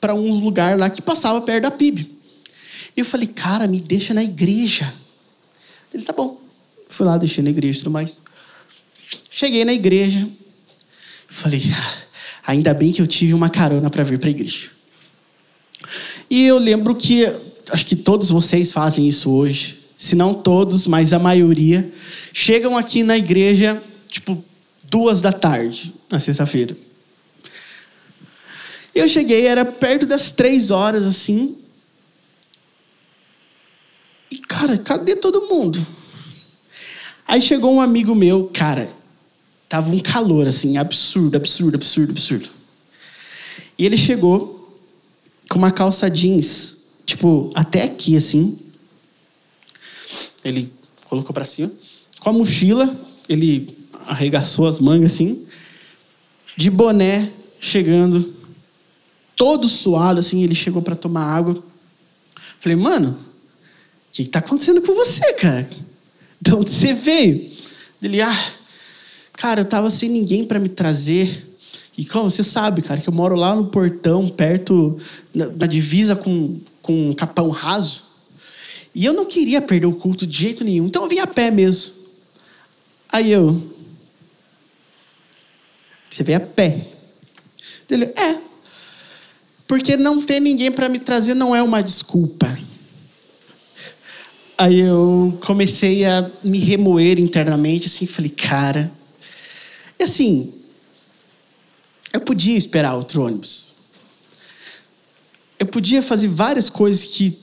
[0.00, 2.10] para um lugar lá que passava perto da PIB.
[2.96, 4.92] E eu falei, cara, me deixa na igreja.
[5.92, 6.40] Ele, tá bom.
[6.88, 8.22] Fui lá, deixei na igreja e tudo mais.
[9.30, 10.26] Cheguei na igreja.
[11.28, 12.02] Falei, ah,
[12.46, 14.75] ainda bem que eu tive uma carona para vir para a igreja.
[16.30, 17.24] E eu lembro que,
[17.70, 19.78] acho que todos vocês fazem isso hoje.
[19.98, 21.90] Se não todos, mas a maioria.
[22.32, 24.44] Chegam aqui na igreja, tipo,
[24.84, 26.76] duas da tarde, na sexta-feira.
[28.94, 31.56] Eu cheguei, era perto das três horas, assim.
[34.30, 35.86] E, cara, cadê todo mundo?
[37.26, 38.88] Aí chegou um amigo meu, cara,
[39.68, 42.48] tava um calor, assim, absurdo, absurdo, absurdo, absurdo.
[43.78, 44.55] E ele chegou
[45.48, 48.58] com uma calça jeans, tipo, até aqui, assim.
[50.44, 50.72] Ele
[51.04, 51.70] colocou para cima.
[52.20, 52.94] Com a mochila,
[53.28, 55.46] ele arregaçou as mangas assim,
[56.56, 57.30] de boné,
[57.60, 58.34] chegando,
[59.34, 61.62] todo suado assim, ele chegou para tomar água.
[62.60, 65.68] Falei, mano, o que está acontecendo com você, cara?
[66.40, 67.50] De onde você veio?
[68.02, 68.52] Ele, ah,
[69.32, 71.55] cara, eu tava sem ninguém para me trazer.
[71.96, 74.98] E como você sabe, cara, que eu moro lá no portão, perto,
[75.34, 78.04] na divisa com, com um Capão Raso.
[78.94, 81.50] E eu não queria perder o culto de jeito nenhum, então eu vim a pé
[81.50, 81.92] mesmo.
[83.08, 83.62] Aí eu,
[86.10, 86.86] você veio a pé.
[87.88, 88.40] Ele, é.
[89.66, 92.58] Porque não ter ninguém para me trazer não é uma desculpa.
[94.58, 98.90] Aí eu comecei a me remoer internamente, assim, falei, cara.
[99.98, 100.52] E assim,
[102.16, 103.76] eu podia esperar outro ônibus.
[105.58, 107.36] Eu podia fazer várias coisas que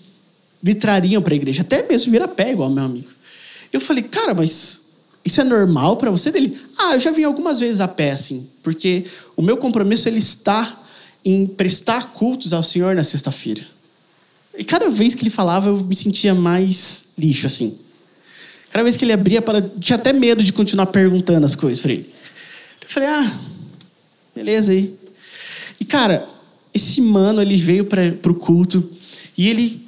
[0.62, 3.09] me trariam para a igreja, até mesmo vir a pé, igual meu amigo.
[3.71, 4.81] Eu falei, cara, mas
[5.25, 6.57] isso é normal para você dele?
[6.77, 9.05] Ah, eu já vim algumas vezes a pé, assim, porque
[9.36, 10.81] o meu compromisso ele está
[11.23, 13.65] em prestar cultos ao Senhor na sexta-feira.
[14.57, 17.77] E cada vez que ele falava, eu me sentia mais lixo, assim.
[18.71, 19.62] Cada vez que ele abria, para...
[19.62, 22.13] tinha até medo de continuar perguntando as coisas para ele.
[22.81, 23.39] Eu falei, ah,
[24.35, 24.97] beleza aí.
[25.79, 26.27] E, cara,
[26.73, 28.89] esse mano, ele veio para o culto
[29.37, 29.85] e ele,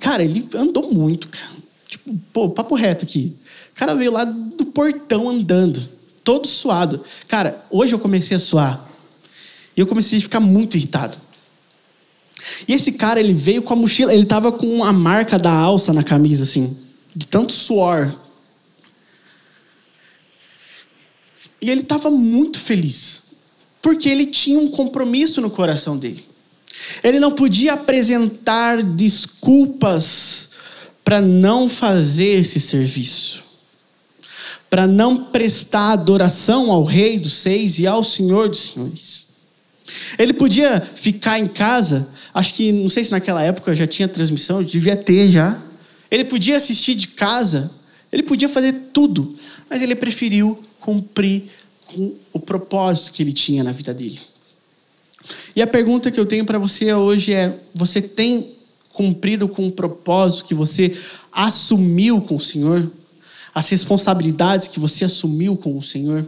[0.00, 1.52] cara, ele andou muito, cara.
[1.88, 3.34] Tipo, pô, papo reto aqui.
[3.72, 5.88] O cara veio lá do portão andando,
[6.22, 7.04] todo suado.
[7.26, 8.88] Cara, hoje eu comecei a suar.
[9.76, 11.18] E eu comecei a ficar muito irritado.
[12.68, 15.92] E esse cara, ele veio com a mochila, ele tava com a marca da alça
[15.92, 16.76] na camisa, assim,
[17.14, 18.14] de tanto suor.
[21.60, 23.23] E ele estava muito feliz,
[23.84, 26.24] porque ele tinha um compromisso no coração dele.
[27.02, 30.48] Ele não podia apresentar desculpas
[31.04, 33.44] para não fazer esse serviço
[34.74, 39.26] para não prestar adoração ao Rei dos Seis e ao Senhor dos Senhores.
[40.18, 44.64] Ele podia ficar em casa, acho que, não sei se naquela época já tinha transmissão,
[44.64, 45.62] devia ter já.
[46.10, 47.70] Ele podia assistir de casa,
[48.10, 49.36] ele podia fazer tudo,
[49.70, 51.44] mas ele preferiu cumprir
[51.86, 54.20] com o propósito que ele tinha na vida dele.
[55.56, 58.54] E a pergunta que eu tenho para você hoje é: você tem
[58.92, 60.96] cumprido com o propósito que você
[61.32, 62.90] assumiu com o Senhor?
[63.54, 66.26] as responsabilidades que você assumiu com o Senhor?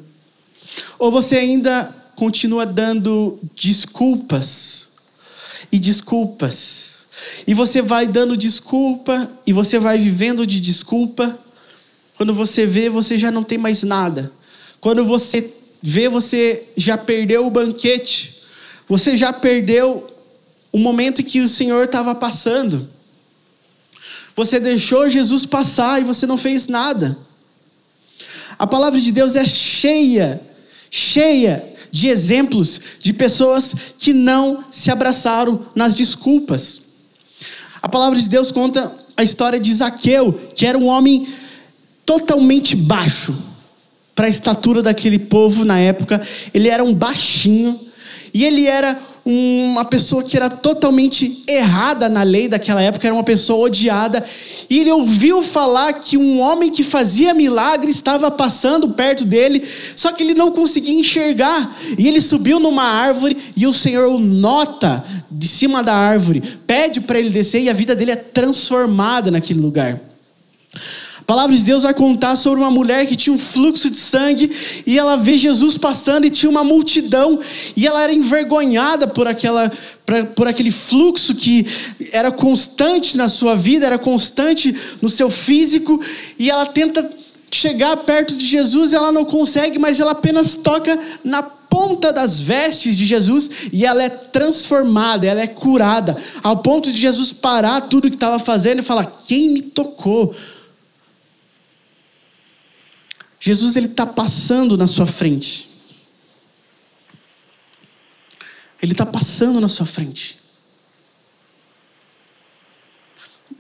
[0.99, 4.89] Ou você ainda continua dando desculpas
[5.73, 6.95] e desculpas?
[7.47, 11.37] E você vai dando desculpa e você vai vivendo de desculpa.
[12.17, 14.31] Quando você vê, você já não tem mais nada.
[14.81, 18.43] Quando você vê, você já perdeu o banquete.
[18.89, 20.07] Você já perdeu
[20.73, 22.89] o momento que o Senhor estava passando.
[24.35, 27.17] Você deixou Jesus passar e você não fez nada.
[28.59, 30.41] A palavra de Deus é cheia,
[30.91, 36.81] cheia de exemplos de pessoas que não se abraçaram nas desculpas.
[37.81, 41.27] A palavra de Deus conta a história de Zaqueu, que era um homem
[42.05, 43.35] totalmente baixo
[44.17, 46.21] para a estatura daquele povo na época.
[46.53, 47.79] Ele era um baixinho
[48.33, 48.99] e ele era
[49.29, 54.25] uma pessoa que era totalmente errada na lei daquela época, era uma pessoa odiada.
[54.71, 60.13] E ele ouviu falar que um homem que fazia milagre estava passando perto dele, só
[60.13, 61.77] que ele não conseguia enxergar.
[61.99, 67.01] E ele subiu numa árvore e o Senhor o nota de cima da árvore, pede
[67.01, 70.01] para ele descer e a vida dele é transformada naquele lugar.
[71.27, 74.49] Palavra de Deus vai contar sobre uma mulher que tinha um fluxo de sangue
[74.87, 77.41] e ela vê Jesus passando e tinha uma multidão
[77.75, 79.69] e ela era envergonhada por, aquela,
[80.37, 81.67] por aquele fluxo que
[82.13, 86.01] era constante na sua vida, era constante no seu físico
[86.39, 87.09] e ela tenta
[87.51, 92.39] chegar perto de Jesus e ela não consegue, mas ela apenas toca na ponta das
[92.39, 97.81] vestes de Jesus e ela é transformada, ela é curada, ao ponto de Jesus parar
[97.83, 100.33] tudo que estava fazendo e falar: Quem me tocou?
[103.47, 105.69] Jesus ele está passando na sua frente.
[108.83, 110.41] Ele está passando na sua frente.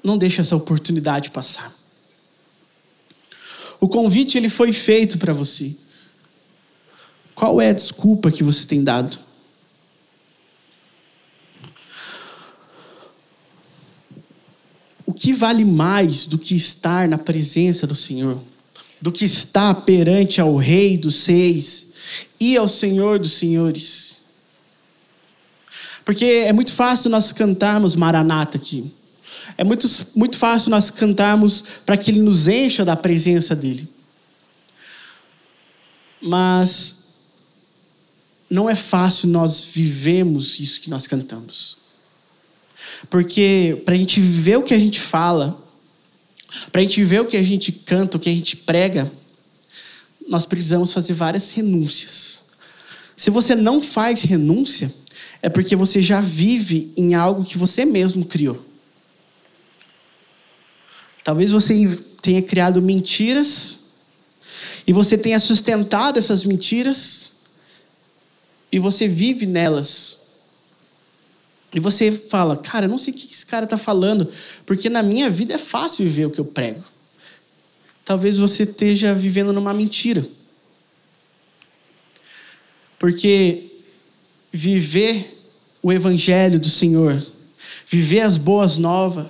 [0.02, 1.72] Não deixe essa oportunidade passar.
[3.78, 5.76] O convite ele foi feito para você.
[7.32, 9.16] Qual é a desculpa que você tem dado?
[15.06, 18.42] O que vale mais do que estar na presença do Senhor?
[19.00, 21.88] Do que está perante ao Rei dos Seis
[22.40, 24.18] e ao Senhor dos Senhores.
[26.04, 28.92] Porque é muito fácil nós cantarmos Maranata aqui.
[29.58, 33.88] É muito, muito fácil nós cantarmos para que Ele nos encha da presença dEle.
[36.20, 37.06] Mas
[38.48, 41.78] não é fácil nós vivemos isso que nós cantamos.
[43.10, 45.60] Porque para a gente viver o que a gente fala,
[46.70, 49.10] para a gente ver o que a gente canta, o que a gente prega,
[50.28, 52.40] nós precisamos fazer várias renúncias.
[53.14, 54.92] Se você não faz renúncia,
[55.42, 58.64] é porque você já vive em algo que você mesmo criou.
[61.22, 61.74] Talvez você
[62.22, 63.76] tenha criado mentiras
[64.86, 67.32] e você tenha sustentado essas mentiras
[68.70, 70.25] e você vive nelas.
[71.74, 74.28] E você fala, cara, eu não sei o que esse cara está falando,
[74.64, 76.82] porque na minha vida é fácil viver o que eu prego.
[78.04, 80.26] Talvez você esteja vivendo numa mentira.
[82.98, 83.64] Porque
[84.52, 85.44] viver
[85.82, 87.24] o evangelho do Senhor,
[87.86, 89.26] viver as boas novas,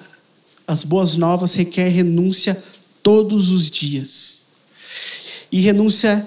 [0.67, 2.63] as boas novas requer renúncia
[3.03, 4.45] todos os dias.
[5.51, 6.27] E renúncia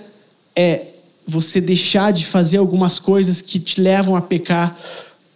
[0.56, 0.88] é
[1.26, 4.78] você deixar de fazer algumas coisas que te levam a pecar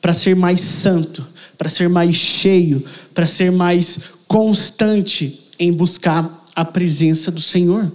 [0.04, 1.26] para ser mais santo,
[1.58, 7.90] para ser mais cheio, para ser mais constante em buscar a presença do Senhor.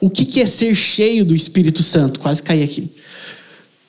[0.00, 2.18] O que é ser cheio do Espírito Santo?
[2.18, 2.90] Quase caí aqui.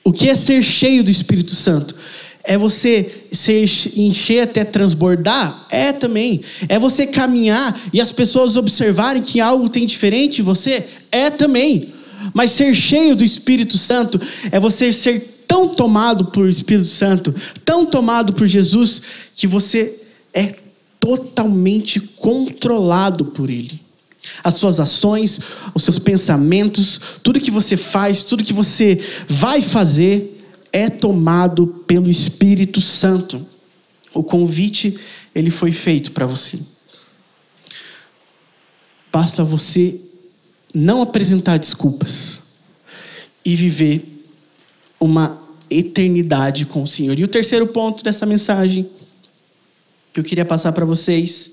[0.04, 1.96] O que é ser cheio do Espírito Santo?
[2.44, 3.64] É você se
[3.96, 5.66] encher até transbordar?
[5.68, 6.40] É também.
[6.68, 10.84] É você caminhar e as pessoas observarem que algo tem diferente em você?
[11.10, 11.95] É também.
[12.32, 17.86] Mas ser cheio do Espírito Santo é você ser tão tomado por Espírito Santo, tão
[17.86, 19.02] tomado por Jesus,
[19.34, 20.02] que você
[20.34, 20.54] é
[21.00, 23.80] totalmente controlado por Ele.
[24.42, 25.38] As suas ações,
[25.74, 30.32] os seus pensamentos, tudo que você faz, tudo que você vai fazer,
[30.72, 33.46] é tomado pelo Espírito Santo.
[34.12, 34.98] O convite,
[35.34, 36.58] ele foi feito para você.
[39.12, 40.00] Basta você
[40.74, 42.42] não apresentar desculpas
[43.44, 44.24] e viver
[45.00, 47.18] uma eternidade com o Senhor.
[47.18, 48.88] E o terceiro ponto dessa mensagem
[50.12, 51.52] que eu queria passar para vocês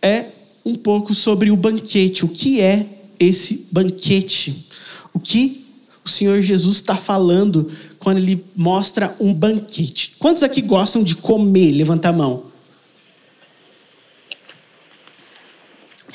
[0.00, 0.26] é
[0.64, 2.24] um pouco sobre o banquete.
[2.24, 2.86] O que é
[3.18, 4.66] esse banquete?
[5.12, 5.66] O que
[6.04, 10.14] o Senhor Jesus está falando quando ele mostra um banquete?
[10.18, 11.72] Quantos aqui gostam de comer?
[11.72, 12.44] Levanta a mão.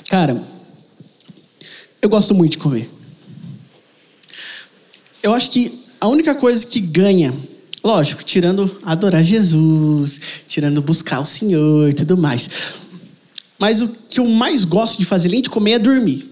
[0.09, 0.52] Cara,
[2.03, 2.89] eu gosto muito de comer.
[5.23, 7.33] Eu acho que a única coisa que ganha,
[7.81, 12.49] lógico, tirando adorar Jesus, tirando buscar o Senhor e tudo mais.
[13.57, 16.29] Mas o que eu mais gosto de fazer, além de comer, é dormir.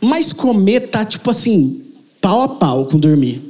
[0.00, 3.40] Mas comer tá tipo assim, pau a pau com dormir.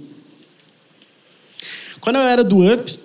[2.02, 2.98] Quando eu era do UP,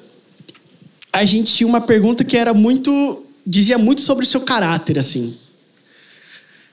[1.14, 3.24] a gente tinha uma pergunta que era muito.
[3.48, 5.38] dizia muito sobre o seu caráter, assim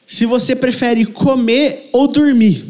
[0.06, 2.64] se você prefere comer ou dormir.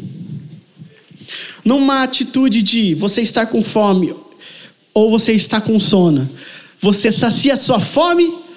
[1.63, 4.15] Numa atitude de você estar com fome
[4.93, 6.29] ou você está com sono,
[6.79, 8.47] você sacia sua fome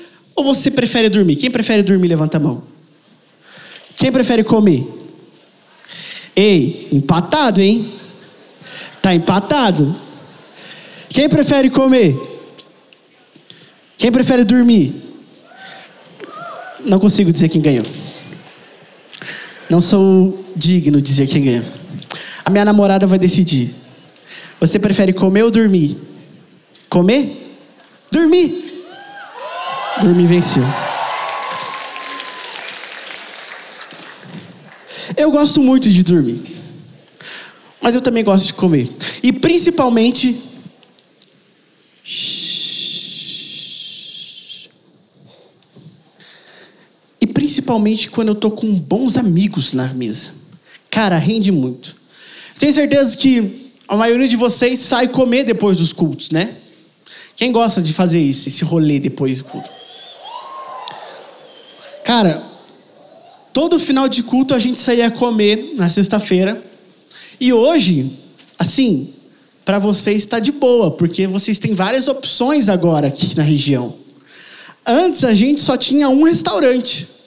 [0.41, 1.37] Ou você prefere dormir?
[1.37, 2.63] Quem prefere dormir, levanta a mão.
[3.95, 4.87] Quem prefere comer?
[6.35, 7.93] Ei, empatado, hein?
[9.03, 9.95] Tá empatado.
[11.11, 12.17] Quem prefere comer?
[13.99, 14.95] Quem prefere dormir?
[16.87, 17.85] Não consigo dizer quem ganhou.
[19.71, 21.65] Não sou digno de dizer quem ganhou.
[22.45, 23.73] A minha namorada vai decidir.
[24.59, 25.97] Você prefere comer ou dormir?
[26.89, 27.57] Comer?
[28.11, 28.85] Dormir.
[30.03, 30.65] Dormir venceu.
[35.17, 36.43] Eu gosto muito de dormir.
[37.81, 38.91] Mas eu também gosto de comer.
[39.23, 40.37] E principalmente.
[47.51, 50.31] Principalmente quando eu tô com bons amigos na mesa.
[50.89, 51.97] Cara, rende muito.
[52.57, 56.55] Tenho certeza que a maioria de vocês sai comer depois dos cultos, né?
[57.35, 59.69] Quem gosta de fazer isso, esse rolê depois do culto?
[62.05, 62.41] Cara,
[63.53, 66.63] todo final de culto a gente saía comer na sexta-feira.
[67.41, 68.13] E hoje,
[68.61, 69.13] assim,
[69.65, 73.93] para vocês está de boa, porque vocês têm várias opções agora aqui na região.
[74.87, 77.19] Antes a gente só tinha um restaurante.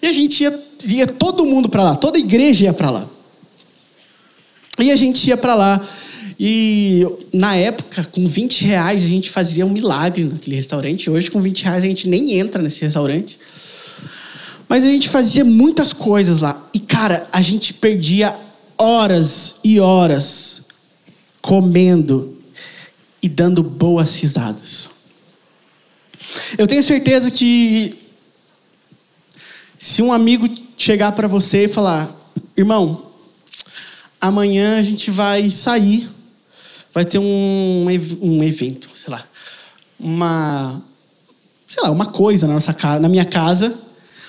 [0.00, 3.08] E a gente ia, ia todo mundo para lá, toda a igreja ia para lá.
[4.78, 5.86] E a gente ia para lá.
[6.38, 11.10] E na época, com 20 reais, a gente fazia um milagre naquele restaurante.
[11.10, 13.38] Hoje, com 20 reais, a gente nem entra nesse restaurante.
[14.68, 16.70] Mas a gente fazia muitas coisas lá.
[16.72, 18.36] E, cara, a gente perdia
[18.76, 20.66] horas e horas
[21.42, 22.36] comendo
[23.20, 24.88] e dando boas risadas.
[26.56, 27.96] Eu tenho certeza que
[29.78, 32.12] se um amigo chegar para você e falar:
[32.56, 33.06] irmão,
[34.20, 36.08] amanhã a gente vai sair,
[36.92, 37.86] vai ter um,
[38.20, 39.24] um evento, sei lá,
[39.98, 40.82] uma,
[41.68, 43.72] sei lá, uma coisa na nossa na minha casa,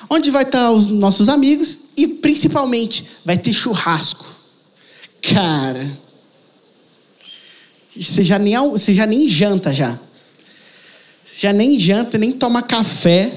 [0.09, 4.25] onde vai estar os nossos amigos e principalmente vai ter churrasco.
[5.21, 5.89] Cara,
[7.99, 9.99] você já nem, você já nem janta já.
[11.37, 13.31] Já nem janta, nem toma café.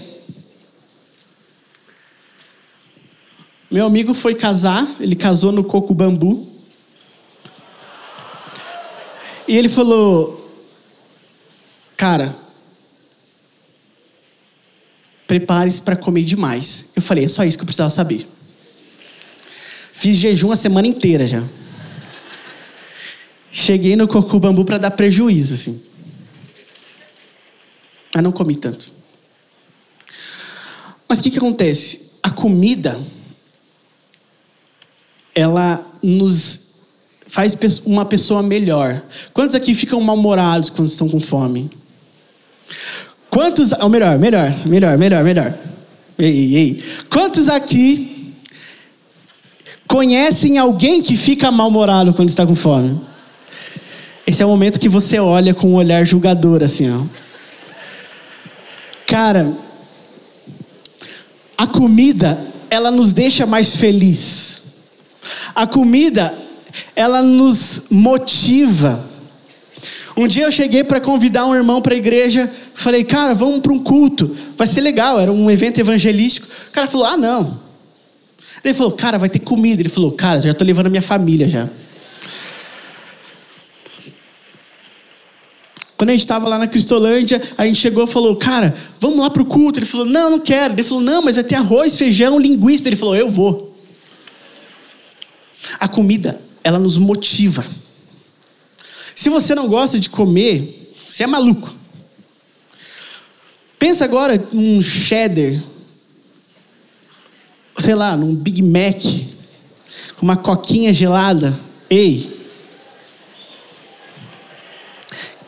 [3.72, 6.46] Meu amigo foi casar, ele casou no coco bambu.
[9.48, 10.38] E ele falou:
[11.96, 12.36] Cara,
[15.26, 16.90] prepare-se para comer demais.
[16.94, 18.28] Eu falei: É só isso que eu precisava saber.
[19.90, 21.42] Fiz jejum a semana inteira já.
[23.50, 25.82] Cheguei no coco bambu para dar prejuízo, assim.
[28.14, 28.92] Mas não comi tanto.
[31.08, 32.18] Mas o que, que acontece?
[32.22, 33.00] A comida,
[35.34, 36.60] ela nos
[37.26, 37.56] faz
[37.86, 39.02] uma pessoa melhor.
[39.32, 41.70] Quantos aqui ficam mal-humorados quando estão com fome?
[43.30, 43.72] Quantos.
[43.72, 45.54] Ou melhor, melhor, melhor, melhor, melhor.
[46.18, 46.84] Ei, ei.
[47.08, 48.34] Quantos aqui
[49.88, 53.00] conhecem alguém que fica mal-humorado quando está com fome?
[54.26, 57.02] Esse é o momento que você olha com um olhar julgador, assim, ó.
[59.06, 59.52] Cara,
[61.56, 62.38] a comida,
[62.70, 64.61] ela nos deixa mais feliz.
[65.54, 66.36] A comida,
[66.94, 69.04] ela nos motiva.
[70.16, 73.72] Um dia eu cheguei para convidar um irmão para a igreja, falei, cara, vamos para
[73.72, 76.46] um culto, vai ser legal, era um evento evangelístico.
[76.68, 77.60] O cara falou, ah, não.
[78.64, 79.82] Ele falou, cara, vai ter comida.
[79.82, 81.68] Ele falou, cara, já estou levando a minha família já.
[85.96, 89.30] Quando a gente estava lá na Cristolândia, a gente chegou e falou, cara, vamos lá
[89.30, 89.78] para o culto.
[89.78, 90.74] Ele falou, não, não quero.
[90.74, 92.88] Ele falou, não, mas vai ter arroz, feijão, linguiça.
[92.88, 93.71] Ele falou, eu vou.
[95.78, 97.64] A comida, ela nos motiva.
[99.14, 101.74] Se você não gosta de comer, você é maluco.
[103.78, 105.62] Pensa agora num cheddar,
[107.78, 109.02] sei lá, num Big Mac,
[110.20, 111.58] uma coquinha gelada.
[111.90, 112.42] Ei,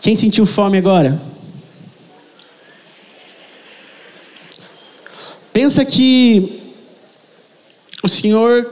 [0.04, 1.18] Quem sentiu fome agora?
[5.50, 6.60] Pensa que
[8.02, 8.70] o Senhor,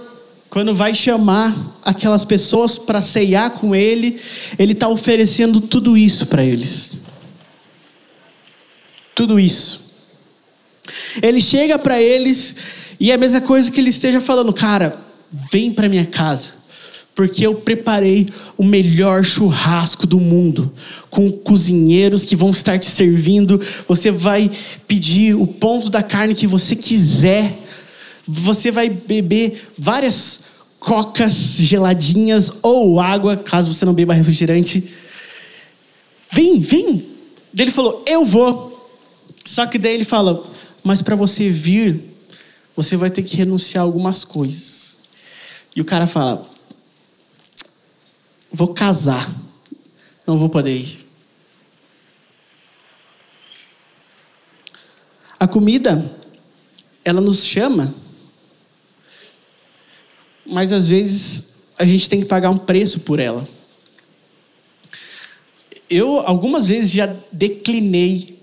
[0.52, 4.20] quando vai chamar aquelas pessoas para ceiar com Ele,
[4.58, 6.98] Ele está oferecendo tudo isso para eles.
[9.14, 9.80] Tudo isso.
[11.22, 12.54] Ele chega para eles
[13.00, 14.94] e é a mesma coisa que ele esteja falando, cara,
[15.50, 16.62] vem para minha casa
[17.14, 20.72] porque eu preparei o melhor churrasco do mundo,
[21.10, 23.60] com cozinheiros que vão estar te servindo.
[23.86, 24.50] Você vai
[24.88, 27.58] pedir o ponto da carne que você quiser.
[28.26, 30.44] Você vai beber várias
[30.78, 34.82] cocas geladinhas ou água, caso você não beba refrigerante.
[36.30, 37.06] Vem, vem.
[37.56, 38.70] Ele falou: Eu vou.
[39.44, 40.44] Só que daí ele fala:
[40.82, 42.02] mas para você vir,
[42.74, 44.96] você vai ter que renunciar a algumas coisas.
[45.76, 46.48] E o cara fala:
[48.50, 49.30] Vou casar,
[50.26, 51.06] não vou poder ir.
[55.38, 56.10] A comida,
[57.04, 57.92] ela nos chama,
[60.52, 61.44] mas às vezes
[61.78, 63.42] a gente tem que pagar um preço por ela.
[65.88, 68.38] Eu, algumas vezes, já declinei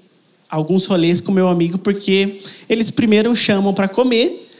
[0.49, 4.51] alguns rolês com meu amigo, porque eles primeiro chamam para comer,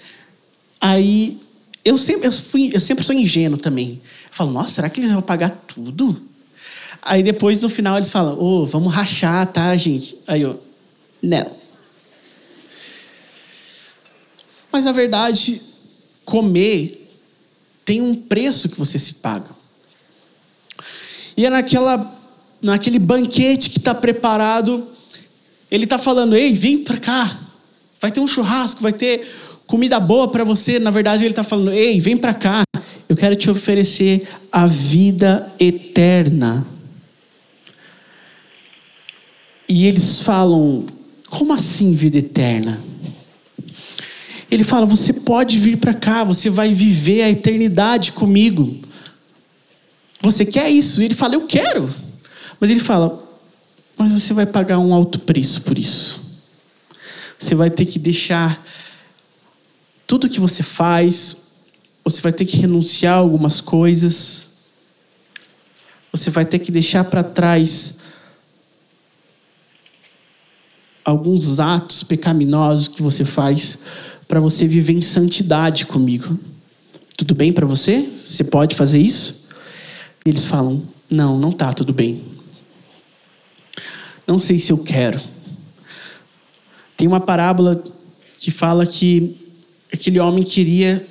[0.80, 1.39] aí
[1.84, 4.00] eu sempre, eu, fui, eu sempre sou ingênuo também.
[4.26, 6.22] Eu falo, nossa, será que eles vão pagar tudo?
[7.02, 10.16] Aí depois, no final, eles falam, ô, oh, vamos rachar, tá, gente?
[10.28, 10.62] Aí eu,
[11.22, 11.52] não.
[14.72, 15.60] Mas na verdade,
[16.24, 17.09] comer
[17.90, 19.50] tem um preço que você se paga.
[21.36, 22.20] E é naquela,
[22.62, 24.88] naquele banquete que está preparado,
[25.72, 27.40] ele está falando: ei, vem para cá,
[28.00, 29.28] vai ter um churrasco, vai ter
[29.66, 30.78] comida boa para você.
[30.78, 32.62] Na verdade, ele está falando: ei, vem para cá,
[33.10, 36.68] eu quero te oferecer a vida eterna.
[39.68, 40.86] E eles falam:
[41.28, 42.89] como assim vida eterna?
[44.52, 48.80] Ele fala: Você pode vir para cá, você vai viver a eternidade comigo.
[50.22, 51.02] Você quer isso?
[51.02, 51.93] E ele fala: Eu quero.
[52.60, 53.24] Mas ele fala:
[53.97, 56.20] Mas você vai pagar um alto preço por isso.
[57.38, 58.66] Você vai ter que deixar
[60.06, 61.38] tudo que você faz,
[62.04, 64.47] você vai ter que renunciar a algumas coisas,
[66.12, 68.00] você vai ter que deixar para trás
[71.06, 73.80] alguns atos pecaminosos que você faz
[74.30, 76.40] para você viver em santidade comigo.
[77.18, 78.00] Tudo bem para você?
[78.16, 79.50] Você pode fazer isso?
[80.24, 82.22] Eles falam: Não, não tá tudo bem.
[84.28, 85.20] Não sei se eu quero.
[86.96, 87.84] Tem uma parábola
[88.38, 89.36] que fala que
[89.92, 91.04] aquele homem queria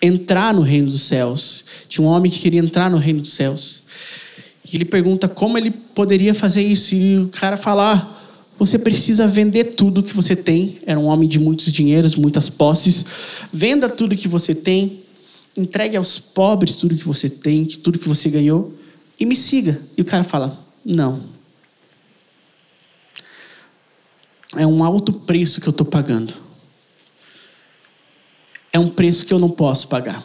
[0.00, 1.66] entrar no reino dos céus.
[1.90, 3.82] Tinha um homem que queria entrar no reino dos céus.
[4.64, 6.94] E ele pergunta como ele poderia fazer isso.
[6.94, 8.19] E o cara fala: ah,
[8.60, 10.76] você precisa vender tudo que você tem.
[10.84, 13.06] Era um homem de muitos dinheiros, muitas posses.
[13.50, 15.00] Venda tudo que você tem.
[15.56, 18.74] Entregue aos pobres tudo que você tem, tudo que você ganhou.
[19.18, 19.80] E me siga.
[19.96, 21.22] E o cara fala: Não.
[24.54, 26.34] É um alto preço que eu estou pagando.
[28.70, 30.22] É um preço que eu não posso pagar.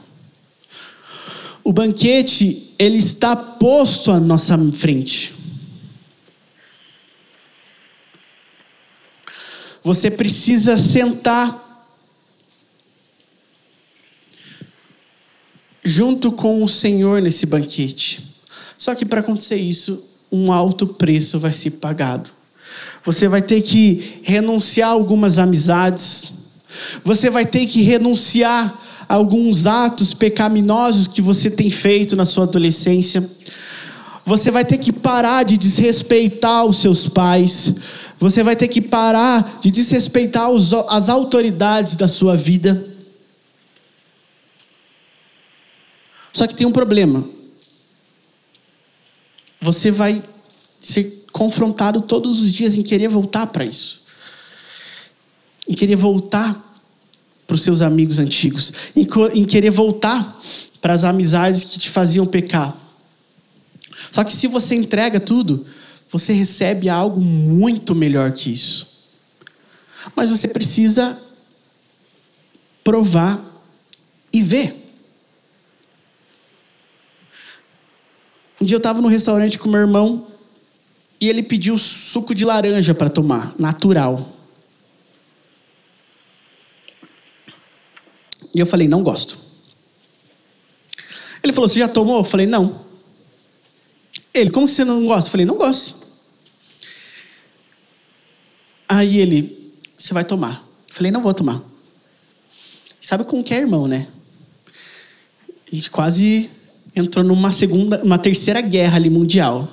[1.64, 5.35] O banquete, ele está posto à nossa frente.
[9.86, 11.64] Você precisa sentar
[15.84, 18.26] junto com o Senhor nesse banquete.
[18.76, 22.32] Só que para acontecer isso, um alto preço vai ser pagado.
[23.04, 26.34] Você vai ter que renunciar a algumas amizades.
[27.04, 32.46] Você vai ter que renunciar a alguns atos pecaminosos que você tem feito na sua
[32.46, 33.24] adolescência.
[34.26, 37.76] Você vai ter que parar de desrespeitar os seus pais.
[38.17, 42.91] Você vai ter que parar de desrespeitar os, as autoridades da sua vida.
[46.34, 47.23] Só que tem um problema.
[49.61, 50.23] Você vai
[50.80, 54.01] ser confrontado todos os dias em querer voltar para isso.
[55.67, 56.63] Em querer voltar
[57.45, 58.73] para os seus amigos antigos.
[58.95, 60.39] Em, em querer voltar
[60.82, 62.85] para as amizades que te faziam pecar.
[64.12, 65.66] Só que se você entrega tudo,
[66.10, 68.88] você recebe algo muito melhor que isso.
[70.16, 71.20] Mas você precisa
[72.84, 73.41] provar
[74.32, 74.76] e ver.
[78.62, 80.28] Um dia eu estava no restaurante com meu irmão
[81.20, 84.34] e ele pediu suco de laranja para tomar, natural.
[88.54, 89.38] E eu falei, não gosto.
[91.43, 92.20] Ele falou, você já tomou?
[92.20, 92.85] Eu falei, não.
[94.36, 95.28] Ele, como você não gosta?
[95.30, 95.96] Eu falei, não gosto.
[98.88, 100.62] Aí ele, você vai tomar.
[100.90, 101.64] Eu falei, não vou tomar.
[103.00, 104.08] Sabe como que é irmão, né?
[105.72, 106.50] A gente quase
[106.94, 109.72] entrou numa segunda, uma terceira guerra ali mundial.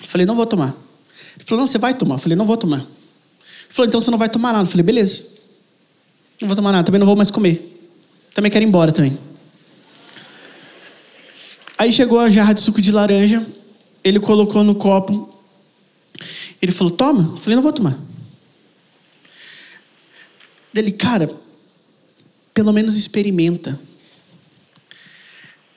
[0.00, 0.76] Eu falei, não vou tomar.
[1.36, 2.16] Ele falou, não, você vai tomar.
[2.16, 2.80] Eu falei, não vou tomar.
[2.80, 2.86] Ele
[3.70, 4.64] falou, então você não vai tomar nada.
[4.64, 5.24] Eu falei, beleza.
[6.40, 7.72] Não vou tomar nada, também não vou mais comer.
[8.34, 9.18] Também quero ir embora também.
[11.78, 13.46] Aí chegou a jarra de suco de laranja,
[14.02, 15.32] ele colocou no copo.
[16.60, 17.34] Ele falou: Toma.
[17.34, 17.98] Eu falei: Não vou tomar.
[20.74, 21.30] Ele, cara,
[22.52, 23.78] pelo menos experimenta.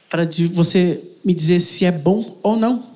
[0.10, 2.88] Para você me dizer se é bom ou não.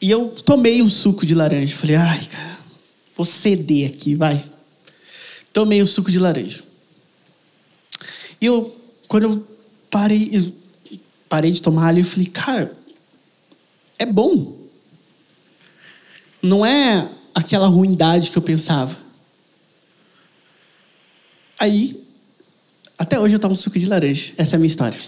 [0.00, 1.74] E eu tomei um suco de laranja.
[1.74, 2.52] Falei: Ai, cara,
[3.14, 4.42] Vou ceder aqui, vai.
[5.52, 6.64] Tomei o suco de laranja.
[8.40, 8.74] E eu,
[9.06, 9.46] quando eu
[9.90, 10.30] parei,
[11.32, 12.76] parei de tomar ali, eu falei, cara,
[13.98, 14.54] é bom.
[16.42, 18.94] Não é aquela ruindade que eu pensava.
[21.58, 21.98] Aí,
[22.98, 24.34] até hoje eu tomo suco de laranja.
[24.36, 25.00] Essa é a minha história.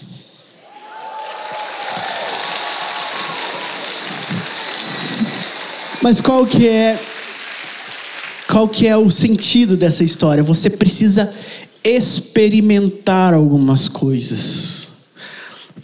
[6.01, 6.99] Mas qual que é
[8.49, 10.43] qual que é o sentido dessa história?
[10.43, 11.31] Você precisa
[11.85, 14.93] experimentar algumas coisas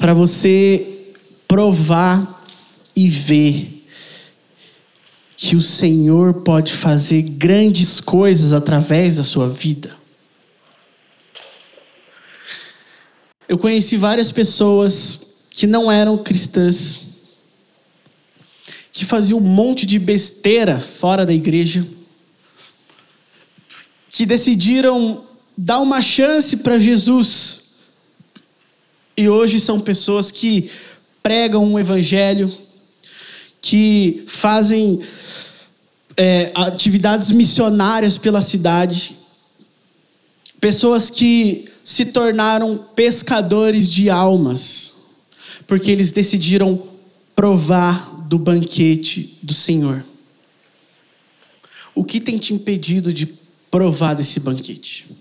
[0.00, 1.12] para você
[1.46, 2.42] provar
[2.96, 3.84] e ver
[5.36, 9.94] que o Senhor pode fazer grandes coisas através da sua vida.
[13.46, 17.00] Eu conheci várias pessoas que não eram cristãs
[18.90, 21.86] que fazia um monte de besteira fora da igreja,
[24.08, 25.24] que decidiram
[25.56, 27.69] dar uma chance para Jesus.
[29.20, 30.70] E hoje são pessoas que
[31.22, 32.50] pregam um evangelho,
[33.60, 34.98] que fazem
[36.16, 39.14] é, atividades missionárias pela cidade,
[40.58, 44.94] pessoas que se tornaram pescadores de almas,
[45.66, 46.82] porque eles decidiram
[47.36, 50.02] provar do banquete do Senhor.
[51.94, 53.28] O que tem te impedido de
[53.70, 55.19] provar desse banquete?